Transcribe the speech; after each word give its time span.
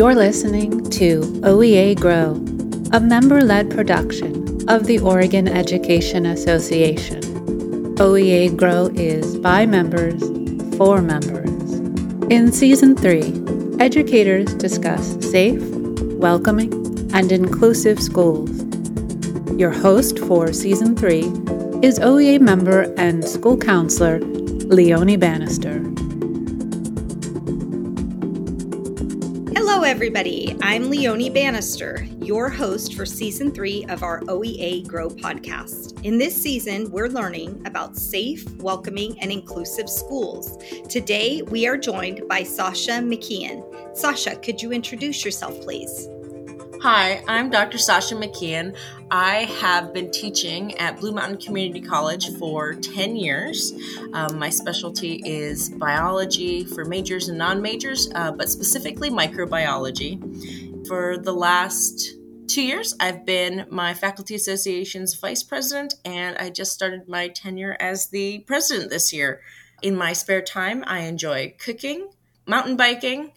You're 0.00 0.14
listening 0.14 0.88
to 0.92 1.20
OEA 1.42 1.94
Grow, 2.00 2.36
a 2.96 3.00
member 3.00 3.42
led 3.42 3.70
production 3.70 4.66
of 4.66 4.86
the 4.86 4.98
Oregon 4.98 5.46
Education 5.46 6.24
Association. 6.24 7.20
OEA 7.96 8.56
Grow 8.56 8.86
is 8.94 9.36
by 9.36 9.66
members, 9.66 10.22
for 10.78 11.02
members. 11.02 11.74
In 12.30 12.50
Season 12.50 12.96
3, 12.96 13.76
educators 13.78 14.54
discuss 14.54 15.18
safe, 15.30 15.60
welcoming, 16.14 16.72
and 17.12 17.30
inclusive 17.30 18.00
schools. 18.00 18.48
Your 19.58 19.70
host 19.70 20.18
for 20.20 20.50
Season 20.54 20.96
3 20.96 21.18
is 21.82 21.98
OEA 21.98 22.40
member 22.40 22.94
and 22.96 23.22
school 23.22 23.58
counselor 23.58 24.18
Leonie 24.20 25.18
Bannister. 25.18 25.89
Everybody. 29.90 30.56
I'm 30.62 30.88
Leonie 30.88 31.30
Bannister, 31.30 32.06
your 32.20 32.48
host 32.48 32.94
for 32.94 33.04
season 33.04 33.50
three 33.50 33.84
of 33.88 34.04
our 34.04 34.20
OEA 34.20 34.86
Grow 34.86 35.08
podcast. 35.08 36.00
In 36.04 36.16
this 36.16 36.40
season, 36.40 36.88
we're 36.92 37.08
learning 37.08 37.60
about 37.66 37.96
safe, 37.96 38.48
welcoming, 38.58 39.20
and 39.20 39.32
inclusive 39.32 39.90
schools. 39.90 40.62
Today, 40.88 41.42
we 41.42 41.66
are 41.66 41.76
joined 41.76 42.28
by 42.28 42.42
Sascha 42.42 43.02
McKeon. 43.04 43.68
Sascha, 44.00 44.40
could 44.40 44.62
you 44.62 44.70
introduce 44.70 45.24
yourself, 45.24 45.60
please? 45.60 46.08
Hi, 46.82 47.22
I'm 47.28 47.50
Dr. 47.50 47.76
Sascha 47.76 48.18
McKeon. 48.18 48.74
I 49.10 49.44
have 49.60 49.92
been 49.92 50.10
teaching 50.10 50.78
at 50.78 50.98
Blue 50.98 51.12
Mountain 51.12 51.36
Community 51.36 51.82
College 51.82 52.34
for 52.38 52.72
10 52.72 53.16
years. 53.16 53.74
Um, 54.14 54.38
my 54.38 54.48
specialty 54.48 55.20
is 55.26 55.68
biology 55.68 56.64
for 56.64 56.86
majors 56.86 57.28
and 57.28 57.36
non 57.36 57.60
majors, 57.60 58.10
uh, 58.14 58.32
but 58.32 58.48
specifically 58.48 59.10
microbiology. 59.10 60.86
For 60.86 61.18
the 61.18 61.34
last 61.34 62.14
two 62.46 62.62
years, 62.62 62.96
I've 62.98 63.26
been 63.26 63.66
my 63.68 63.92
Faculty 63.92 64.34
Association's 64.34 65.12
vice 65.16 65.42
president, 65.42 65.96
and 66.06 66.34
I 66.38 66.48
just 66.48 66.72
started 66.72 67.06
my 67.06 67.28
tenure 67.28 67.76
as 67.78 68.06
the 68.06 68.38
president 68.46 68.88
this 68.88 69.12
year. 69.12 69.42
In 69.82 69.96
my 69.96 70.14
spare 70.14 70.40
time, 70.40 70.82
I 70.86 71.00
enjoy 71.00 71.56
cooking, 71.58 72.08
mountain 72.46 72.76
biking, 72.78 73.32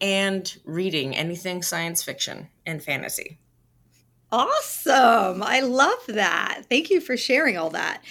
and 0.00 0.56
reading 0.64 1.14
anything 1.14 1.62
science 1.62 2.02
fiction 2.02 2.48
and 2.66 2.82
fantasy. 2.82 3.38
Awesome. 4.32 5.42
I 5.42 5.60
love 5.60 5.98
that. 6.08 6.62
Thank 6.68 6.90
you 6.90 7.00
for 7.00 7.16
sharing 7.16 7.56
all 7.56 7.70
that. 7.70 8.02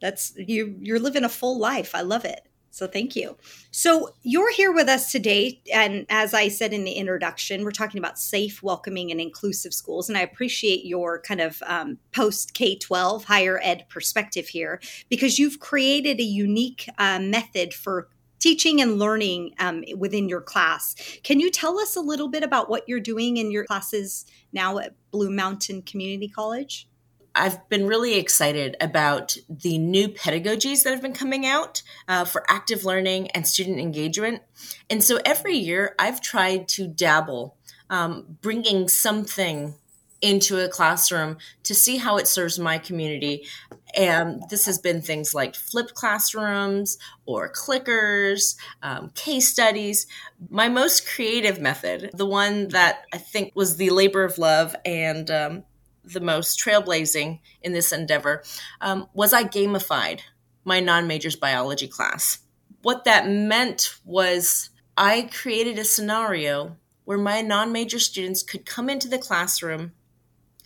That's 0.00 0.34
you 0.36 0.76
you're 0.80 0.98
living 0.98 1.24
a 1.24 1.28
full 1.28 1.58
life. 1.58 1.94
I 1.94 2.02
love 2.02 2.24
it. 2.24 2.46
So 2.70 2.86
thank 2.86 3.14
you. 3.14 3.36
So 3.70 4.14
you're 4.22 4.52
here 4.52 4.72
with 4.72 4.88
us 4.88 5.12
today 5.12 5.60
and 5.72 6.06
as 6.08 6.32
I 6.32 6.48
said 6.48 6.72
in 6.72 6.84
the 6.84 6.92
introduction, 6.92 7.64
we're 7.64 7.70
talking 7.70 7.98
about 7.98 8.18
safe, 8.18 8.62
welcoming 8.62 9.10
and 9.10 9.20
inclusive 9.20 9.72
schools 9.74 10.08
and 10.08 10.18
I 10.18 10.22
appreciate 10.22 10.84
your 10.84 11.20
kind 11.20 11.40
of 11.40 11.62
um, 11.66 11.98
post 12.12 12.54
K-12 12.54 13.24
higher 13.24 13.60
ed 13.62 13.86
perspective 13.88 14.48
here 14.48 14.80
because 15.08 15.38
you've 15.38 15.60
created 15.60 16.18
a 16.20 16.24
unique 16.24 16.88
uh, 16.98 17.18
method 17.18 17.72
for 17.72 18.08
teaching 18.42 18.80
and 18.80 18.98
learning 18.98 19.54
um, 19.58 19.84
within 19.96 20.28
your 20.28 20.40
class. 20.40 20.96
Can 21.22 21.38
you 21.38 21.50
tell 21.50 21.78
us 21.78 21.94
a 21.94 22.00
little 22.00 22.28
bit 22.28 22.42
about 22.42 22.68
what 22.68 22.88
you're 22.88 23.00
doing 23.00 23.36
in 23.36 23.52
your 23.52 23.64
classes 23.64 24.26
now 24.52 24.78
at 24.78 24.94
Blue 25.12 25.30
Mountain 25.30 25.82
Community 25.82 26.28
College? 26.28 26.88
I've 27.34 27.66
been 27.68 27.86
really 27.86 28.18
excited 28.18 28.76
about 28.80 29.36
the 29.48 29.78
new 29.78 30.08
pedagogies 30.08 30.82
that 30.82 30.90
have 30.90 31.00
been 31.00 31.14
coming 31.14 31.46
out 31.46 31.82
uh, 32.08 32.24
for 32.24 32.44
active 32.50 32.84
learning 32.84 33.30
and 33.30 33.46
student 33.46 33.78
engagement. 33.78 34.42
And 34.90 35.02
so 35.02 35.18
every 35.24 35.56
year 35.56 35.94
I've 35.98 36.20
tried 36.20 36.68
to 36.70 36.86
dabble, 36.86 37.56
um, 37.88 38.38
bringing 38.42 38.88
something 38.88 39.74
into 40.20 40.62
a 40.62 40.68
classroom 40.68 41.36
to 41.64 41.74
see 41.74 41.96
how 41.96 42.16
it 42.16 42.28
serves 42.28 42.58
my 42.58 42.78
community. 42.78 43.46
And 43.94 44.42
this 44.48 44.66
has 44.66 44.78
been 44.78 45.02
things 45.02 45.34
like 45.34 45.54
flipped 45.54 45.94
classrooms 45.94 46.98
or 47.26 47.50
clickers, 47.52 48.56
um, 48.82 49.10
case 49.14 49.48
studies. 49.48 50.06
My 50.50 50.68
most 50.68 51.06
creative 51.06 51.60
method, 51.60 52.10
the 52.14 52.26
one 52.26 52.68
that 52.68 53.04
I 53.12 53.18
think 53.18 53.52
was 53.54 53.76
the 53.76 53.90
labor 53.90 54.24
of 54.24 54.38
love 54.38 54.74
and 54.84 55.30
um, 55.30 55.64
the 56.04 56.20
most 56.20 56.58
trailblazing 56.58 57.40
in 57.62 57.72
this 57.72 57.92
endeavor, 57.92 58.42
um, 58.80 59.08
was 59.12 59.32
I 59.32 59.44
gamified 59.44 60.20
my 60.64 60.80
non 60.80 61.06
majors 61.06 61.36
biology 61.36 61.88
class. 61.88 62.38
What 62.82 63.04
that 63.04 63.28
meant 63.28 63.96
was 64.04 64.70
I 64.96 65.28
created 65.32 65.78
a 65.78 65.84
scenario 65.84 66.76
where 67.04 67.18
my 67.18 67.40
non 67.42 67.72
major 67.72 67.98
students 67.98 68.42
could 68.42 68.66
come 68.66 68.88
into 68.88 69.08
the 69.08 69.18
classroom 69.18 69.92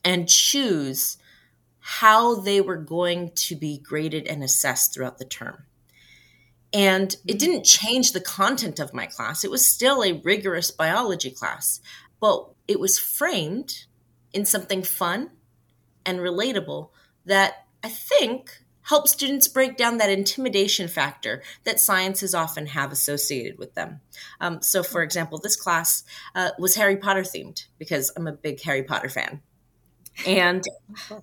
and 0.05 0.29
choose 0.29 1.19
how 1.89 2.35
they 2.35 2.61
were 2.61 2.77
going 2.77 3.31
to 3.31 3.55
be 3.55 3.79
graded 3.79 4.27
and 4.27 4.43
assessed 4.43 4.93
throughout 4.93 5.19
the 5.19 5.25
term. 5.25 5.63
And 6.73 7.13
it 7.13 7.19
mm-hmm. 7.19 7.39
didn't 7.39 7.65
change 7.65 8.11
the 8.11 8.21
content 8.21 8.81
of 8.81 8.93
my 8.93 9.07
class. 9.07 9.45
It 9.45 9.53
was 9.53 9.71
still 9.71 10.03
a 10.03 10.21
rigorous 10.25 10.73
biology 10.73 11.31
class, 11.31 11.81
but 12.21 12.45
it 12.67 12.81
was 12.81 12.99
framed 12.99 13.85
in 14.33 14.45
something 14.45 14.83
fun 14.83 15.31
and 16.05 16.19
relatable 16.19 16.89
that 17.25 17.67
I 17.85 17.89
think 17.89 18.51
helps 18.83 19.13
students 19.13 19.47
break 19.47 19.77
down 19.77 19.99
that 19.99 20.11
intimidation 20.11 20.89
factor 20.89 21.41
that 21.63 21.79
sciences 21.79 22.35
often 22.35 22.67
have 22.67 22.91
associated 22.91 23.59
with 23.59 23.75
them. 23.75 24.01
Um, 24.41 24.61
so, 24.61 24.83
for 24.83 25.03
example, 25.03 25.39
this 25.39 25.55
class 25.55 26.03
uh, 26.35 26.51
was 26.59 26.75
Harry 26.75 26.97
Potter 26.97 27.23
themed 27.23 27.67
because 27.79 28.11
I'm 28.17 28.27
a 28.27 28.33
big 28.33 28.61
Harry 28.63 28.83
Potter 28.83 29.09
fan. 29.09 29.41
And 30.25 30.65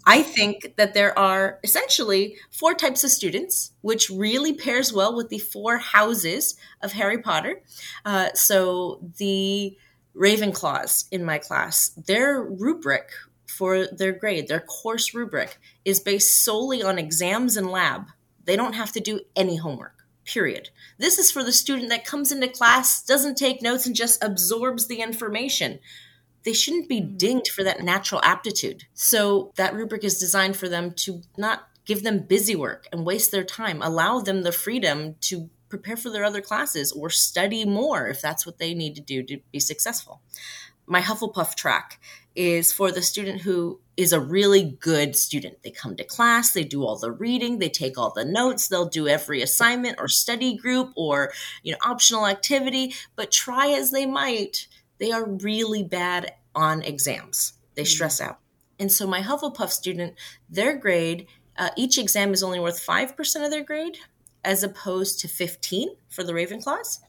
I 0.06 0.22
think 0.22 0.76
that 0.78 0.94
there 0.94 1.18
are 1.18 1.60
essentially 1.64 2.38
four 2.52 2.74
types 2.76 3.04
of 3.04 3.10
students, 3.10 3.72
which 3.82 4.10
really 4.10 4.54
pairs 4.54 4.94
well 4.94 5.16
with 5.16 5.30
the 5.30 5.40
four 5.40 5.78
houses 5.78 6.56
of 6.82 6.92
Harry 6.92 7.18
Potter. 7.18 7.62
Uh, 8.06 8.30
so 8.36 9.00
the 9.18 9.76
Ravenclaws 10.16 11.06
in 11.12 11.26
my 11.26 11.40
class, 11.40 11.90
their 11.90 12.42
rubric 12.42 13.10
for 13.48 13.88
their 13.88 14.12
grade, 14.12 14.48
their 14.48 14.60
course 14.60 15.14
rubric, 15.14 15.58
is 15.86 16.00
based 16.00 16.44
solely 16.44 16.84
on 16.84 17.00
exams 17.00 17.58
and 17.58 17.70
lab. 17.72 18.08
They 18.46 18.56
don't 18.56 18.74
have 18.74 18.92
to 18.94 19.00
do 19.00 19.22
any 19.36 19.58
homework, 19.58 20.06
period. 20.26 20.70
This 20.98 21.18
is 21.18 21.32
for 21.32 21.44
the 21.44 21.52
student 21.52 21.90
that 21.90 22.06
comes 22.06 22.32
into 22.32 22.48
class, 22.48 23.04
doesn't 23.04 23.38
take 23.38 23.62
notes, 23.62 23.88
and 23.88 23.96
just 23.96 24.24
absorbs 24.24 24.88
the 24.88 25.02
information 25.02 25.80
they 26.44 26.54
shouldn't 26.54 26.90
be 26.90 27.02
mm. 27.02 27.18
dinged 27.18 27.52
for 27.52 27.64
that 27.64 27.84
natural 27.84 28.22
aptitude. 28.24 28.84
So 28.94 29.52
that 29.56 29.74
rubric 29.74 30.04
is 30.04 30.20
designed 30.20 30.58
for 30.58 30.70
them 30.70 30.92
to 30.98 31.22
not 31.38 31.68
give 31.86 32.04
them 32.04 32.20
busy 32.20 32.56
work 32.56 32.88
and 32.92 33.06
waste 33.06 33.32
their 33.32 33.44
time, 33.44 33.82
allow 33.82 34.20
them 34.20 34.44
the 34.44 34.52
freedom 34.52 35.16
to 35.22 35.50
prepare 35.70 35.98
for 35.98 36.10
their 36.10 36.24
other 36.24 36.42
classes 36.42 36.92
or 36.92 37.10
study 37.10 37.66
more 37.66 38.08
if 38.08 38.22
that's 38.22 38.46
what 38.46 38.60
they 38.60 38.74
need 38.74 38.96
to 38.96 39.02
do 39.02 39.24
to 39.24 39.40
be 39.52 39.60
successful. 39.60 40.22
My 40.86 41.02
Hufflepuff 41.02 41.56
track 41.56 42.00
is 42.36 42.72
for 42.72 42.92
the 42.92 43.02
student 43.02 43.42
who 43.42 43.80
is 43.96 44.12
a 44.12 44.20
really 44.20 44.78
good 44.80 45.16
student. 45.16 45.62
They 45.64 45.72
come 45.72 45.96
to 45.96 46.04
class, 46.04 46.54
they 46.54 46.64
do 46.64 46.84
all 46.84 46.98
the 46.98 47.12
reading, 47.12 47.60
they 47.60 47.70
take 47.70 47.98
all 47.98 48.12
the 48.12 48.26
notes, 48.26 48.68
they'll 48.68 48.86
do 48.86 49.08
every 49.08 49.42
assignment 49.42 49.96
or 50.00 50.08
study 50.08 50.58
group 50.58 50.92
or, 50.96 51.32
you 51.62 51.72
know, 51.72 51.78
optional 51.86 52.28
activity, 52.28 52.96
but 53.16 53.32
try 53.32 53.70
as 53.70 53.92
they 53.92 54.06
might, 54.06 54.68
they 54.98 55.12
are 55.12 55.26
really 55.26 55.84
bad 55.84 56.34
on 56.56 56.82
exams. 56.82 57.54
They 57.76 57.84
mm-hmm. 57.84 57.88
stress 57.88 58.22
out. 58.22 58.40
And 58.80 58.92
so 58.92 59.08
my 59.08 59.22
Hufflepuff 59.22 59.70
student, 59.70 60.16
their 60.50 60.76
grade, 60.76 61.28
uh, 61.58 61.70
each 61.78 61.98
exam 61.98 62.34
is 62.34 62.44
only 62.44 62.60
worth 62.60 62.86
5% 62.86 63.46
of 63.46 63.52
their 63.52 63.64
grade 63.64 63.98
as 64.44 64.64
opposed 64.64 65.20
to 65.20 65.28
15 65.28 65.90
for 66.10 66.24
the 66.24 66.34
Ravenclaws. 66.34 67.00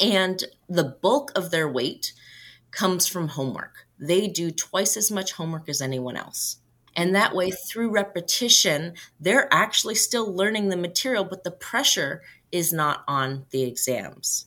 And 0.00 0.44
the 0.68 0.84
bulk 0.84 1.32
of 1.36 1.50
their 1.50 1.68
weight 1.68 2.12
comes 2.70 3.06
from 3.06 3.28
homework. 3.28 3.86
They 3.98 4.28
do 4.28 4.50
twice 4.50 4.96
as 4.96 5.10
much 5.10 5.32
homework 5.32 5.68
as 5.68 5.80
anyone 5.80 6.16
else. 6.16 6.58
And 6.94 7.14
that 7.14 7.34
way, 7.34 7.50
through 7.50 7.90
repetition, 7.90 8.94
they're 9.20 9.52
actually 9.52 9.94
still 9.94 10.34
learning 10.34 10.68
the 10.68 10.76
material, 10.76 11.24
but 11.24 11.44
the 11.44 11.50
pressure 11.50 12.22
is 12.50 12.72
not 12.72 13.04
on 13.06 13.44
the 13.50 13.62
exams. 13.62 14.46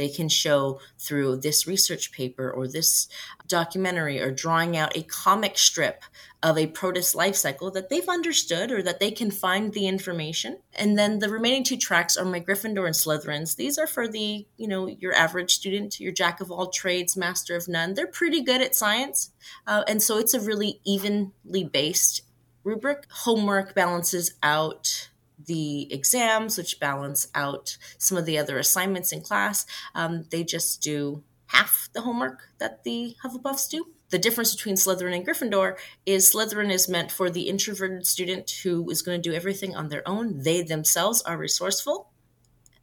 They 0.00 0.08
can 0.08 0.30
show 0.30 0.80
through 0.98 1.36
this 1.36 1.66
research 1.66 2.10
paper 2.10 2.50
or 2.50 2.66
this 2.66 3.06
documentary 3.46 4.18
or 4.18 4.30
drawing 4.30 4.74
out 4.74 4.96
a 4.96 5.02
comic 5.02 5.58
strip 5.58 6.04
of 6.42 6.56
a 6.56 6.68
protist 6.68 7.14
life 7.14 7.36
cycle 7.36 7.70
that 7.72 7.90
they've 7.90 8.08
understood 8.08 8.72
or 8.72 8.82
that 8.82 8.98
they 8.98 9.10
can 9.10 9.30
find 9.30 9.74
the 9.74 9.86
information. 9.86 10.56
And 10.74 10.98
then 10.98 11.18
the 11.18 11.28
remaining 11.28 11.64
two 11.64 11.76
tracks 11.76 12.16
are 12.16 12.24
my 12.24 12.40
Gryffindor 12.40 12.86
and 12.86 12.94
Slytherins. 12.94 13.56
These 13.56 13.76
are 13.76 13.86
for 13.86 14.08
the, 14.08 14.46
you 14.56 14.66
know, 14.66 14.86
your 14.86 15.12
average 15.12 15.52
student, 15.52 16.00
your 16.00 16.12
jack 16.12 16.40
of 16.40 16.50
all 16.50 16.70
trades, 16.70 17.14
master 17.14 17.54
of 17.54 17.68
none. 17.68 17.92
They're 17.92 18.06
pretty 18.06 18.40
good 18.40 18.62
at 18.62 18.74
science. 18.74 19.32
Uh, 19.66 19.84
and 19.86 20.02
so 20.02 20.16
it's 20.16 20.32
a 20.32 20.40
really 20.40 20.80
evenly 20.82 21.64
based 21.70 22.22
rubric. 22.64 23.04
Homework 23.10 23.74
balances 23.74 24.32
out 24.42 25.09
the 25.46 25.92
exams, 25.92 26.58
which 26.58 26.80
balance 26.80 27.28
out 27.34 27.76
some 27.98 28.18
of 28.18 28.26
the 28.26 28.38
other 28.38 28.58
assignments 28.58 29.12
in 29.12 29.20
class. 29.20 29.66
Um, 29.94 30.26
they 30.30 30.44
just 30.44 30.82
do 30.82 31.22
half 31.46 31.88
the 31.92 32.02
homework 32.02 32.48
that 32.58 32.84
the 32.84 33.16
Hufflepuffs 33.24 33.68
do. 33.68 33.86
The 34.10 34.18
difference 34.18 34.54
between 34.54 34.74
Slytherin 34.74 35.14
and 35.14 35.26
Gryffindor 35.26 35.76
is 36.04 36.32
Slytherin 36.32 36.70
is 36.70 36.88
meant 36.88 37.12
for 37.12 37.30
the 37.30 37.48
introverted 37.48 38.06
student 38.06 38.50
who 38.62 38.90
is 38.90 39.02
going 39.02 39.22
to 39.22 39.28
do 39.30 39.34
everything 39.34 39.76
on 39.76 39.88
their 39.88 40.06
own. 40.06 40.42
They 40.42 40.62
themselves 40.62 41.22
are 41.22 41.36
resourceful 41.36 42.09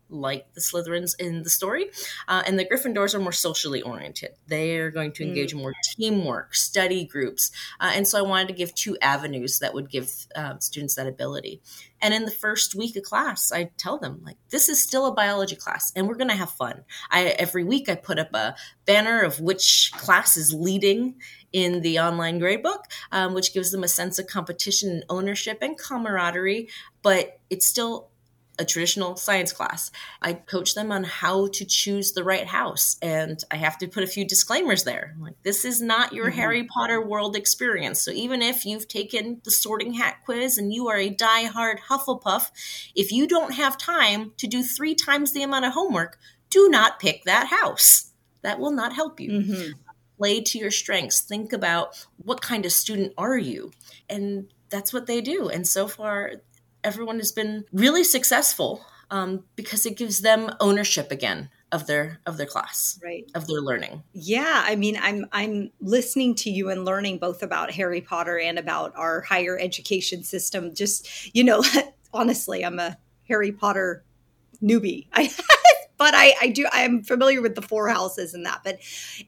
like 0.09 0.54
the 0.54 0.62
Slytherins 0.62 1.19
in 1.19 1.44
the 1.44 1.50
story. 1.50 1.88
Uh, 2.27 2.44
and 2.45 2.57
the 2.57 2.65
Gryffindors 2.65 3.13
are 3.13 3.19
more 3.19 3.31
socially 3.31 3.81
oriented. 3.81 4.31
They 4.48 4.77
are 4.77 4.92
going 4.92 5.12
to 5.13 5.24
engage 5.24 5.51
mm. 5.51 5.57
in 5.57 5.62
more 5.62 5.74
teamwork, 5.83 6.56
study 6.56 7.06
groups. 7.06 7.51
Uh, 7.80 7.92
and 7.94 8.07
so 8.07 8.18
I 8.18 8.21
wanted 8.21 8.48
to 8.50 8.54
give 8.54 8.74
two 8.74 8.98
avenues 9.01 9.59
that 9.59 9.74
would 9.74 9.89
give 9.89 10.12
uh, 10.36 10.57
students 10.59 10.95
that 10.95 11.07
ability. 11.07 11.62
And 12.01 12.13
in 12.13 12.25
the 12.25 12.31
first 12.31 12.75
week 12.75 12.95
of 12.95 13.04
class, 13.04 13.51
I 13.51 13.71
tell 13.77 13.98
them, 13.98 14.21
like, 14.24 14.38
this 14.50 14.69
is 14.69 14.81
still 14.81 15.07
a 15.07 15.13
biology 15.13 15.56
class 15.56 15.92
and 15.95 16.07
we're 16.07 16.15
going 16.15 16.30
to 16.30 16.36
have 16.36 16.51
fun. 16.51 16.83
I, 17.09 17.25
every 17.39 17.63
week 17.63 17.89
I 17.89 17.95
put 17.95 18.19
up 18.19 18.33
a 18.33 18.56
banner 18.86 19.21
of 19.21 19.39
which 19.39 19.92
class 19.95 20.38
is 20.38 20.54
leading 20.54 21.15
in 21.51 21.81
the 21.81 22.00
online 22.00 22.39
gradebook, 22.39 22.83
um, 23.12 23.33
which 23.33 23.54
gives 23.54 23.71
them 23.71 23.83
a 23.83 23.88
sense 23.88 24.19
of 24.19 24.27
competition 24.27 24.92
and 24.92 25.06
ownership 25.09 25.59
and 25.62 25.77
camaraderie, 25.77 26.69
but 27.01 27.39
it's 27.50 27.65
still 27.65 28.09
a 28.59 28.65
traditional 28.65 29.15
science 29.15 29.51
class. 29.51 29.92
I 30.21 30.33
coach 30.33 30.74
them 30.74 30.92
on 30.92 31.04
how 31.04 31.48
to 31.48 31.65
choose 31.65 32.13
the 32.13 32.24
right 32.24 32.48
house. 32.48 32.98
And 33.01 33.44
I 33.51 33.57
have 33.57 33.77
to 33.80 33.88
put 33.88 34.04
a 34.04 34.07
few 34.07 34.25
disclaimers 34.25 34.83
there. 34.83 35.15
Like, 35.19 35.36
this 35.44 35.63
is 35.63 35.81
not 35.81 36.13
your 36.13 36.27
mm-hmm. 36.27 36.39
Harry 36.39 36.63
Potter 36.63 37.01
world 37.01 37.36
experience. 37.36 38.01
So 38.01 38.12
even 38.12 38.42
if 38.42 38.65
you've 38.65 38.88
taken 38.88 39.42
the 39.44 39.51
sorting 39.51 39.94
hat 39.94 40.18
quiz 40.25 40.57
and 40.57 40.74
you 40.74 40.88
are 40.88 40.98
a 40.98 41.09
die-hard 41.09 41.81
Hufflepuff, 41.89 42.50
if 42.95 43.12
you 43.12 43.27
don't 43.27 43.54
have 43.54 43.77
time 43.77 44.33
to 44.38 44.48
do 44.48 44.63
three 44.63 44.95
times 44.95 45.33
the 45.33 45.44
amount 45.44 45.65
of 45.65 45.74
homework, 45.74 46.18
do 46.50 46.69
not 46.69 47.00
pick 47.00 47.24
that 47.25 47.48
house. 47.48 48.12
That 48.42 48.59
will 48.59 48.71
not 48.71 48.94
help 48.94 49.19
you. 49.19 49.31
Mm-hmm. 49.31 49.71
Play 50.18 50.42
to 50.42 50.57
your 50.57 50.71
strengths. 50.71 51.21
Think 51.21 51.54
about 51.54 52.07
what 52.18 52.42
kind 52.42 52.65
of 52.65 52.71
student 52.71 53.13
are 53.18 53.38
you? 53.38 53.71
And 54.09 54.51
that's 54.69 54.92
what 54.92 55.06
they 55.06 55.21
do. 55.21 55.48
And 55.48 55.68
so 55.68 55.88
far, 55.88 56.31
everyone 56.83 57.18
has 57.18 57.31
been 57.31 57.65
really 57.71 58.03
successful 58.03 58.85
um, 59.12 59.44
because 59.56 59.85
it 59.85 59.97
gives 59.97 60.21
them 60.21 60.51
ownership 60.59 61.12
again 61.12 61.50
of 61.71 61.85
their 61.85 62.21
of 62.25 62.38
their 62.38 62.45
class 62.45 62.97
right. 63.03 63.29
of 63.35 63.45
their 63.47 63.59
learning. 63.59 64.01
Yeah 64.13 64.63
i 64.65 64.75
mean 64.75 64.97
i'm 65.01 65.25
i'm 65.33 65.69
listening 65.81 66.33
to 66.35 66.50
you 66.50 66.69
and 66.69 66.85
learning 66.85 67.18
both 67.18 67.44
about 67.44 67.71
harry 67.71 68.00
potter 68.00 68.39
and 68.39 68.57
about 68.57 68.94
our 68.95 69.21
higher 69.21 69.59
education 69.59 70.24
system. 70.24 70.74
Just 70.74 71.35
you 71.35 71.44
know 71.44 71.63
honestly 72.13 72.63
i'm 72.63 72.80
a 72.80 72.97
harry 73.27 73.51
potter 73.51 74.03
newbie. 74.62 75.07
I 75.13 75.33
but 75.97 76.13
I, 76.15 76.33
I 76.41 76.47
do 76.49 76.65
I'm 76.71 77.03
familiar 77.03 77.41
with 77.41 77.55
the 77.55 77.61
four 77.61 77.89
houses 77.89 78.33
and 78.33 78.45
that. 78.45 78.61
But 78.63 78.79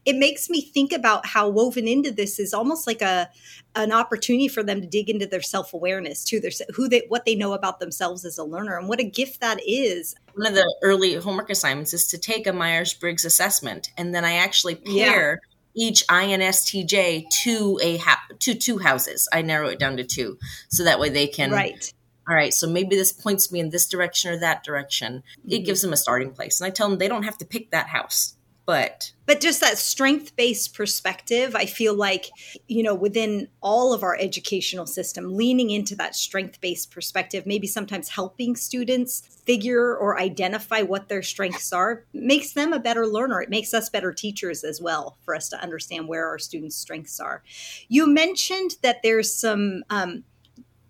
it 0.04 0.16
makes 0.16 0.48
me 0.48 0.60
think 0.60 0.92
about 0.92 1.26
how 1.26 1.48
woven 1.48 1.88
into 1.88 2.10
this 2.10 2.38
is 2.38 2.54
almost 2.54 2.86
like 2.86 3.02
a 3.02 3.28
an 3.74 3.92
opportunity 3.92 4.48
for 4.48 4.62
them 4.62 4.80
to 4.80 4.86
dig 4.86 5.10
into 5.10 5.26
their 5.26 5.42
self 5.42 5.74
awareness 5.74 6.24
too. 6.24 6.40
their 6.40 6.50
who 6.74 6.88
they 6.88 7.04
what 7.08 7.24
they 7.24 7.34
know 7.34 7.52
about 7.52 7.80
themselves 7.80 8.24
as 8.24 8.38
a 8.38 8.44
learner 8.44 8.78
and 8.78 8.88
what 8.88 9.00
a 9.00 9.04
gift 9.04 9.40
that 9.40 9.60
is. 9.66 10.14
One 10.34 10.46
of 10.46 10.54
the 10.54 10.74
early 10.82 11.14
homework 11.14 11.50
assignments 11.50 11.92
is 11.92 12.06
to 12.08 12.18
take 12.18 12.46
a 12.46 12.52
Myers 12.52 12.94
Briggs 12.94 13.24
assessment, 13.24 13.90
and 13.96 14.14
then 14.14 14.24
I 14.24 14.34
actually 14.34 14.76
pair. 14.76 15.32
Yeah 15.32 15.36
each 15.72 16.04
INSTJ 16.08 17.30
to 17.30 17.78
a 17.80 17.96
ha- 17.98 18.20
to 18.40 18.56
two 18.56 18.78
houses. 18.78 19.28
I 19.32 19.42
narrow 19.42 19.68
it 19.68 19.78
down 19.78 19.98
to 19.98 20.04
two, 20.04 20.36
so 20.68 20.82
that 20.82 20.98
way 20.98 21.10
they 21.10 21.28
can 21.28 21.52
right 21.52 21.92
all 22.28 22.34
right, 22.34 22.54
so 22.54 22.68
maybe 22.68 22.96
this 22.96 23.12
points 23.12 23.50
me 23.50 23.60
in 23.60 23.70
this 23.70 23.88
direction 23.88 24.32
or 24.32 24.38
that 24.38 24.62
direction. 24.62 25.22
It 25.44 25.56
mm-hmm. 25.56 25.64
gives 25.64 25.82
them 25.82 25.92
a 25.92 25.96
starting 25.96 26.32
place. 26.32 26.60
And 26.60 26.66
I 26.68 26.70
tell 26.70 26.88
them 26.88 26.98
they 26.98 27.08
don't 27.08 27.24
have 27.24 27.38
to 27.38 27.44
pick 27.44 27.70
that 27.70 27.88
house, 27.88 28.36
but. 28.66 29.12
But 29.26 29.40
just 29.40 29.60
that 29.60 29.78
strength 29.78 30.36
based 30.36 30.74
perspective, 30.74 31.56
I 31.56 31.66
feel 31.66 31.94
like, 31.94 32.30
you 32.68 32.82
know, 32.82 32.94
within 32.94 33.48
all 33.60 33.92
of 33.92 34.02
our 34.02 34.16
educational 34.16 34.86
system, 34.86 35.34
leaning 35.34 35.70
into 35.70 35.96
that 35.96 36.14
strength 36.14 36.60
based 36.60 36.90
perspective, 36.90 37.46
maybe 37.46 37.66
sometimes 37.66 38.10
helping 38.10 38.54
students 38.54 39.22
figure 39.44 39.96
or 39.96 40.20
identify 40.20 40.82
what 40.82 41.08
their 41.08 41.22
strengths 41.22 41.72
are, 41.72 42.04
makes 42.12 42.52
them 42.52 42.72
a 42.72 42.78
better 42.78 43.06
learner. 43.06 43.40
It 43.40 43.50
makes 43.50 43.74
us 43.74 43.88
better 43.88 44.12
teachers 44.12 44.62
as 44.62 44.80
well 44.80 45.16
for 45.22 45.34
us 45.34 45.48
to 45.48 45.60
understand 45.60 46.06
where 46.06 46.28
our 46.28 46.38
students' 46.38 46.76
strengths 46.76 47.18
are. 47.18 47.42
You 47.88 48.06
mentioned 48.06 48.76
that 48.82 49.02
there's 49.02 49.34
some 49.34 49.82
um, 49.90 50.24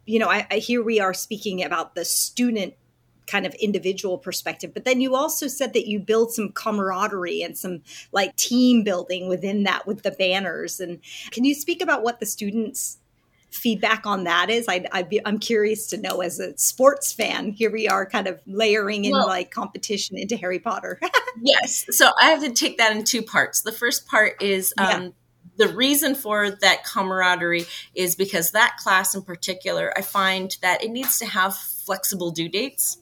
you 0.07 0.19
know, 0.19 0.29
I, 0.29 0.47
I 0.51 0.57
here 0.57 0.83
we 0.83 1.01
are 1.01 1.15
speaking 1.15 1.63
about 1.63 1.95
the 1.95 2.05
student 2.05 2.75
kind 3.27 3.47
of 3.47 3.55
individual 3.55 4.19
perspective 4.19 4.73
but 4.75 4.85
then 4.85 5.01
you 5.01 5.15
also 5.15 5.47
said 5.47 5.73
that 5.73 5.87
you 5.87 6.01
build 6.01 6.33
some 6.33 6.51
camaraderie 6.51 7.43
and 7.43 7.57
some 7.57 7.81
like 8.11 8.35
team 8.35 8.83
building 8.83 9.29
within 9.29 9.63
that 9.63 9.87
with 9.87 10.03
the 10.03 10.11
banners. 10.11 10.81
And 10.81 10.99
can 11.31 11.45
you 11.45 11.55
speak 11.55 11.81
about 11.81 12.03
what 12.03 12.19
the 12.19 12.27
students 12.27 12.99
feedback 13.51 14.05
on 14.05 14.25
that 14.25 14.51
is? 14.51 14.67
I, 14.69 14.85
I 14.91 15.07
am 15.25 15.39
curious 15.39 15.87
to 15.89 15.97
know 15.97 16.23
as 16.23 16.41
a 16.41 16.57
sports 16.59 17.13
fan 17.13 17.53
here 17.53 17.71
we 17.71 17.89
are 17.89 18.05
kind 18.05 18.27
of 18.27 18.41
layering 18.47 19.05
in 19.05 19.13
well, 19.13 19.29
like 19.29 19.53
competition 19.53 20.19
into 20.19 20.37
harry 20.37 20.59
potter. 20.59 20.99
Yes. 21.43 21.87
So 21.91 22.11
i 22.21 22.31
have 22.31 22.43
to 22.43 22.51
take 22.51 22.79
that 22.79 22.95
in 22.95 23.05
two 23.05 23.23
parts. 23.23 23.63
The 23.63 23.73
first 23.73 24.09
part 24.09 24.43
is 24.43 24.75
um, 24.77 25.15
the 25.61 25.69
reason 25.69 26.15
for 26.15 26.51
that 26.51 26.85
camaraderie 26.85 27.67
is 27.95 28.17
because 28.17 28.53
that 28.53 28.79
class 28.79 29.15
in 29.15 29.21
particular, 29.21 29.93
I 29.95 30.01
find 30.01 30.57
that 30.63 30.83
it 30.83 30.91
needs 30.91 31.19
to 31.19 31.27
have 31.27 31.55
flexible 31.55 32.31
due 32.31 32.49
dates. 32.49 32.97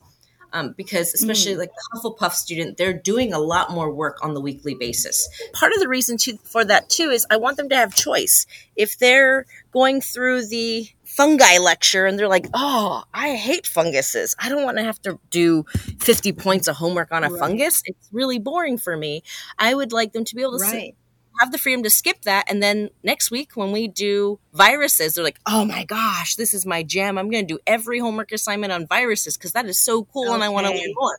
Um, 0.51 0.75
because 0.79 1.13
especially 1.13 1.57
mm. 1.57 1.59
like 1.59 1.69
the 1.69 1.99
Hufflepuff 1.99 2.33
student, 2.33 2.79
they're 2.79 2.95
doing 2.95 3.35
a 3.35 3.39
lot 3.39 3.71
more 3.71 3.93
work 3.93 4.25
on 4.25 4.33
the 4.33 4.41
weekly 4.41 4.75
basis. 4.75 5.29
Part 5.53 5.73
of 5.75 5.79
the 5.79 5.89
reason 5.89 6.17
to, 6.17 6.39
for 6.39 6.65
that 6.65 6.89
too 6.89 7.11
is 7.11 7.27
I 7.29 7.37
want 7.37 7.59
them 7.59 7.69
to 7.69 7.77
have 7.77 7.95
choice. 7.95 8.47
If 8.75 8.97
they're 8.97 9.45
going 9.73 10.01
through 10.01 10.47
the 10.47 10.89
fungi 11.05 11.59
lecture 11.59 12.07
and 12.07 12.19
they're 12.19 12.29
like, 12.29 12.47
oh, 12.55 13.05
I 13.13 13.35
hate 13.35 13.67
funguses. 13.67 14.35
I 14.39 14.49
don't 14.49 14.65
want 14.65 14.79
to 14.79 14.85
have 14.85 15.03
to 15.03 15.21
do 15.29 15.65
50 16.01 16.33
points 16.33 16.67
of 16.67 16.77
homework 16.77 17.13
on 17.13 17.25
a 17.25 17.29
right. 17.29 17.39
fungus. 17.39 17.83
It's 17.85 18.09
really 18.11 18.39
boring 18.39 18.79
for 18.79 18.97
me. 18.97 19.23
I 19.59 19.75
would 19.75 19.93
like 19.93 20.15
them 20.15 20.25
to 20.25 20.35
be 20.35 20.41
able 20.41 20.57
to 20.59 20.65
right. 20.65 20.71
sit 20.71 20.95
have 21.39 21.53
the 21.53 21.59
freedom 21.59 21.83
to 21.83 21.91
skip 21.91 22.23
that. 22.23 22.51
And 22.51 22.63
then 22.63 22.91
next 23.03 23.31
week, 23.31 23.53
when 23.55 23.73
we 23.73 23.89
do 23.89 24.39
viruses, 24.53 25.15
they're 25.15 25.25
like, 25.25 25.41
oh 25.47 25.65
my 25.65 25.85
gosh, 25.85 26.37
this 26.37 26.55
is 26.55 26.67
my 26.67 26.83
jam. 26.83 27.19
I'm 27.19 27.31
going 27.31 27.47
to 27.47 27.55
do 27.55 27.61
every 27.67 27.99
homework 27.99 28.33
assignment 28.33 28.73
on 28.73 28.87
viruses 28.87 29.37
because 29.37 29.53
that 29.53 29.67
is 29.67 29.79
so 29.79 30.05
cool 30.05 30.27
okay. 30.27 30.35
and 30.35 30.45
I 30.45 30.49
want 30.49 30.67
to 30.67 30.73
learn 30.73 30.95
more. 30.95 31.19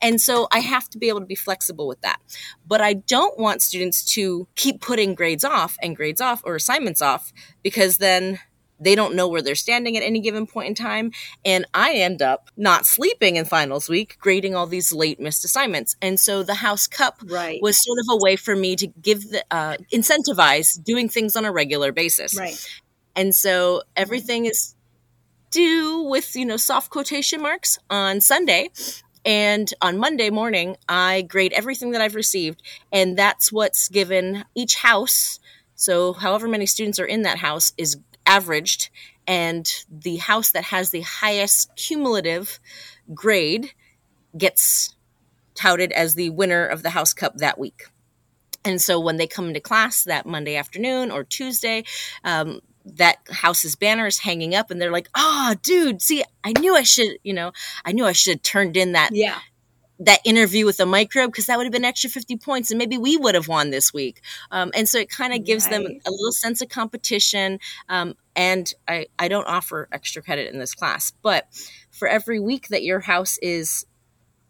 And 0.00 0.20
so 0.20 0.46
I 0.52 0.60
have 0.60 0.88
to 0.90 0.98
be 0.98 1.08
able 1.08 1.20
to 1.20 1.26
be 1.26 1.34
flexible 1.34 1.88
with 1.88 2.00
that. 2.02 2.20
But 2.66 2.80
I 2.80 2.94
don't 2.94 3.38
want 3.38 3.62
students 3.62 4.04
to 4.14 4.46
keep 4.54 4.80
putting 4.80 5.14
grades 5.14 5.44
off 5.44 5.76
and 5.82 5.96
grades 5.96 6.20
off 6.20 6.42
or 6.44 6.54
assignments 6.54 7.02
off 7.02 7.32
because 7.62 7.98
then 7.98 8.38
they 8.80 8.94
don't 8.94 9.14
know 9.14 9.28
where 9.28 9.42
they're 9.42 9.54
standing 9.54 9.96
at 9.96 10.02
any 10.02 10.20
given 10.20 10.46
point 10.46 10.68
in 10.68 10.74
time. 10.74 11.12
And 11.44 11.66
I 11.74 11.94
end 11.94 12.22
up 12.22 12.50
not 12.56 12.86
sleeping 12.86 13.36
in 13.36 13.44
finals 13.44 13.88
week, 13.88 14.16
grading 14.20 14.54
all 14.54 14.66
these 14.66 14.92
late 14.92 15.20
missed 15.20 15.44
assignments. 15.44 15.96
And 16.00 16.18
so 16.18 16.42
the 16.42 16.54
House 16.54 16.86
Cup 16.86 17.20
right. 17.26 17.60
was 17.62 17.82
sort 17.82 17.98
of 17.98 18.06
a 18.10 18.22
way 18.22 18.36
for 18.36 18.54
me 18.54 18.76
to 18.76 18.86
give 18.86 19.30
the, 19.30 19.44
uh, 19.50 19.76
incentivize 19.92 20.82
doing 20.82 21.08
things 21.08 21.36
on 21.36 21.44
a 21.44 21.52
regular 21.52 21.92
basis. 21.92 22.38
Right. 22.38 22.64
And 23.16 23.34
so 23.34 23.82
everything 23.96 24.46
is 24.46 24.74
due 25.50 26.02
with, 26.02 26.36
you 26.36 26.46
know, 26.46 26.56
soft 26.56 26.90
quotation 26.90 27.42
marks 27.42 27.78
on 27.90 28.20
Sunday. 28.20 28.70
And 29.24 29.72
on 29.82 29.98
Monday 29.98 30.30
morning, 30.30 30.76
I 30.88 31.22
grade 31.22 31.52
everything 31.52 31.90
that 31.90 32.00
I've 32.00 32.14
received. 32.14 32.62
And 32.92 33.16
that's 33.16 33.52
what's 33.52 33.88
given 33.88 34.44
each 34.54 34.76
house. 34.76 35.40
So, 35.74 36.12
however 36.12 36.48
many 36.48 36.66
students 36.66 36.98
are 36.98 37.06
in 37.06 37.22
that 37.22 37.38
house 37.38 37.72
is 37.76 37.98
averaged, 38.28 38.90
and 39.26 39.68
the 39.90 40.16
house 40.16 40.52
that 40.52 40.64
has 40.64 40.90
the 40.90 41.00
highest 41.00 41.74
cumulative 41.74 42.60
grade 43.12 43.72
gets 44.36 44.94
touted 45.54 45.90
as 45.92 46.14
the 46.14 46.30
winner 46.30 46.64
of 46.64 46.82
the 46.82 46.90
House 46.90 47.12
Cup 47.12 47.38
that 47.38 47.58
week. 47.58 47.86
And 48.64 48.80
so 48.80 49.00
when 49.00 49.16
they 49.16 49.26
come 49.26 49.48
into 49.48 49.60
class 49.60 50.04
that 50.04 50.26
Monday 50.26 50.56
afternoon 50.56 51.10
or 51.10 51.24
Tuesday, 51.24 51.84
um, 52.24 52.60
that 52.84 53.18
house's 53.30 53.76
banner 53.76 54.06
is 54.06 54.18
hanging 54.18 54.54
up 54.54 54.70
and 54.70 54.80
they're 54.80 54.92
like, 54.92 55.08
oh, 55.14 55.54
dude, 55.62 56.00
see, 56.00 56.24
I 56.44 56.52
knew 56.58 56.74
I 56.74 56.82
should, 56.82 57.18
you 57.22 57.34
know, 57.34 57.52
I 57.84 57.92
knew 57.92 58.04
I 58.04 58.12
should 58.12 58.34
have 58.34 58.42
turned 58.42 58.76
in 58.76 58.92
that 58.92 59.10
yeah 59.12 59.38
that 60.00 60.20
interview 60.24 60.64
with 60.64 60.76
the 60.76 60.86
microbe 60.86 61.30
because 61.32 61.46
that 61.46 61.56
would 61.56 61.64
have 61.64 61.72
been 61.72 61.84
extra 61.84 62.08
50 62.08 62.36
points 62.36 62.70
and 62.70 62.78
maybe 62.78 62.98
we 62.98 63.16
would 63.16 63.34
have 63.34 63.48
won 63.48 63.70
this 63.70 63.92
week. 63.92 64.20
Um, 64.50 64.70
and 64.74 64.88
so 64.88 64.98
it 64.98 65.10
kind 65.10 65.32
of 65.32 65.44
gives 65.44 65.64
right. 65.66 65.72
them 65.72 65.86
a 66.06 66.10
little 66.10 66.32
sense 66.32 66.60
of 66.62 66.68
competition 66.68 67.58
um, 67.88 68.14
and 68.36 68.72
I, 68.86 69.06
I 69.18 69.28
don't 69.28 69.46
offer 69.46 69.88
extra 69.90 70.22
credit 70.22 70.52
in 70.52 70.58
this 70.58 70.74
class 70.74 71.12
but 71.22 71.46
for 71.90 72.06
every 72.06 72.38
week 72.38 72.68
that 72.68 72.82
your 72.82 73.00
house 73.00 73.38
is 73.42 73.84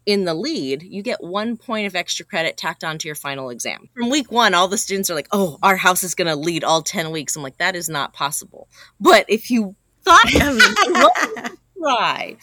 in 0.05 0.25
the 0.25 0.33
lead 0.33 0.83
you 0.83 1.01
get 1.01 1.23
one 1.23 1.57
point 1.57 1.87
of 1.87 1.95
extra 1.95 2.25
credit 2.25 2.55
tacked 2.57 2.83
onto 2.83 3.07
your 3.07 3.15
final 3.15 3.49
exam. 3.49 3.89
From 3.95 4.09
week 4.09 4.31
one 4.31 4.53
all 4.53 4.67
the 4.67 4.77
students 4.77 5.09
are 5.09 5.15
like 5.15 5.27
oh 5.31 5.57
our 5.63 5.75
house 5.75 6.03
is 6.03 6.13
going 6.13 6.27
to 6.27 6.35
lead 6.35 6.63
all 6.63 6.83
10 6.83 7.11
weeks. 7.11 7.35
I'm 7.35 7.43
like 7.43 7.57
that 7.57 7.75
is 7.75 7.89
not 7.89 8.13
possible. 8.13 8.67
But 8.99 9.25
if 9.27 9.49
you 9.49 9.75
thought 10.03 10.25
I 10.35 10.53
mean, 10.53 11.57
try. 11.81 12.37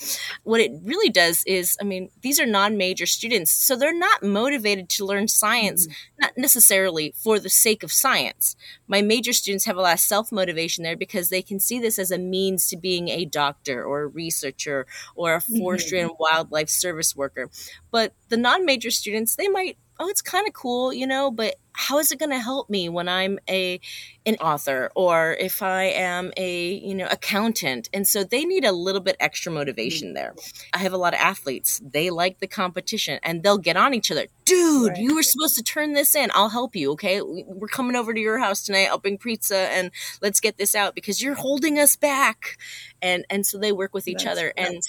What 0.45 0.61
it 0.61 0.73
really 0.83 1.11
does 1.11 1.43
is, 1.47 1.77
I 1.81 1.85
mean, 1.85 2.11
these 2.23 2.41
are 2.41 2.47
non 2.47 2.77
major 2.77 3.07
students, 3.07 3.51
so 3.51 3.77
they're 3.77 3.97
not 3.97 4.23
motivated 4.23 4.89
to 4.91 5.05
learn 5.05 5.29
science, 5.29 5.87
mm-hmm. 5.87 6.23
not 6.23 6.33
necessarily 6.37 7.15
for 7.17 7.39
the 7.39 7.51
sake 7.51 7.83
of 7.83 7.93
science. 7.93 8.57
My 8.89 9.03
major 9.03 9.33
students 9.33 9.65
have 9.65 9.77
a 9.77 9.81
lot 9.81 9.95
of 9.95 10.01
self 10.01 10.33
motivation 10.33 10.85
there 10.85 10.97
because 10.97 11.29
they 11.29 11.43
can 11.43 11.61
see 11.61 11.79
this 11.79 11.99
as 11.99 12.11
a 12.11 12.19
means 12.19 12.69
to 12.69 12.77
being 12.77 13.09
a 13.09 13.25
doctor 13.25 13.85
or 13.85 14.03
a 14.03 14.07
researcher 14.07 14.87
or 15.15 15.35
a 15.35 15.41
forestry 15.41 15.99
mm-hmm. 15.99 16.11
and 16.11 16.19
wildlife 16.19 16.69
service 16.69 17.15
worker. 17.17 17.51
But 17.91 18.15
the 18.29 18.37
non 18.37 18.65
major 18.65 18.91
students, 18.91 19.37
they 19.37 19.49
might 19.49 19.79
oh, 19.99 20.09
it's 20.09 20.23
kind 20.23 20.47
of 20.47 20.53
cool, 20.53 20.93
you 20.93 21.07
know, 21.07 21.31
but 21.31 21.57
how 21.73 21.99
is 21.99 22.11
it 22.11 22.19
going 22.19 22.31
to 22.31 22.39
help 22.39 22.71
me 22.71 22.89
when 22.89 23.07
I'm 23.09 23.39
a 23.49 23.81
an 24.25 24.37
author 24.37 24.91
or 24.97 25.37
if 25.39 25.63
I 25.63 25.85
am 25.85 26.33
a, 26.37 26.75
you 26.75 26.95
know, 26.95 27.07
accountant? 27.11 27.91
And 27.93 28.07
so 28.07 28.25
they 28.25 28.45
need 28.45 28.65
a 28.65 28.73
little 28.73 29.01
bit 29.01 29.17
extra 29.21 29.53
motivation 29.53 30.15
there. 30.15 30.35
I 30.73 30.79
have 30.79 30.95
a 30.95 30.99
lot 30.99 31.13
of 31.13 31.21
athletes. 31.21 31.81
They 31.85 32.11
like 32.11 32.41
the 32.41 32.47
competition 32.47 33.21
and 33.23 33.43
they'll 33.43 33.59
get 33.59 33.77
on 33.77 33.93
each 33.95 34.11
other. 34.11 34.27
Dude, 34.47 34.89
right. 34.89 34.99
you 34.99 35.15
were 35.15 35.23
supposed 35.23 35.57
to 35.57 35.63
turn 35.63 35.93
this 35.93 36.15
in. 36.15 36.31
I'll 36.33 36.49
help 36.49 36.75
you, 36.75 36.93
okay? 36.93 37.21
We're 37.21 37.69
coming 37.69 37.95
over 37.97 38.15
to 38.15 38.21
your 38.21 38.39
house 38.39 38.65
tonight. 38.65 38.76
I'll 38.85 38.99
bring 38.99 39.17
pizza 39.17 39.57
and 39.57 39.91
let's 40.21 40.41
get 40.41 40.59
this 40.59 40.75
out 40.75 40.95
because 40.95 41.23
you're 41.23 41.35
holding 41.35 41.79
us 41.79 41.97
back. 41.97 42.59
And 43.01 43.25
and 43.31 43.47
so 43.47 43.57
they 43.57 43.73
work 43.73 43.95
with 43.95 44.09
each 44.09 44.25
that's, 44.25 44.39
other 44.39 44.53
and 44.57 44.83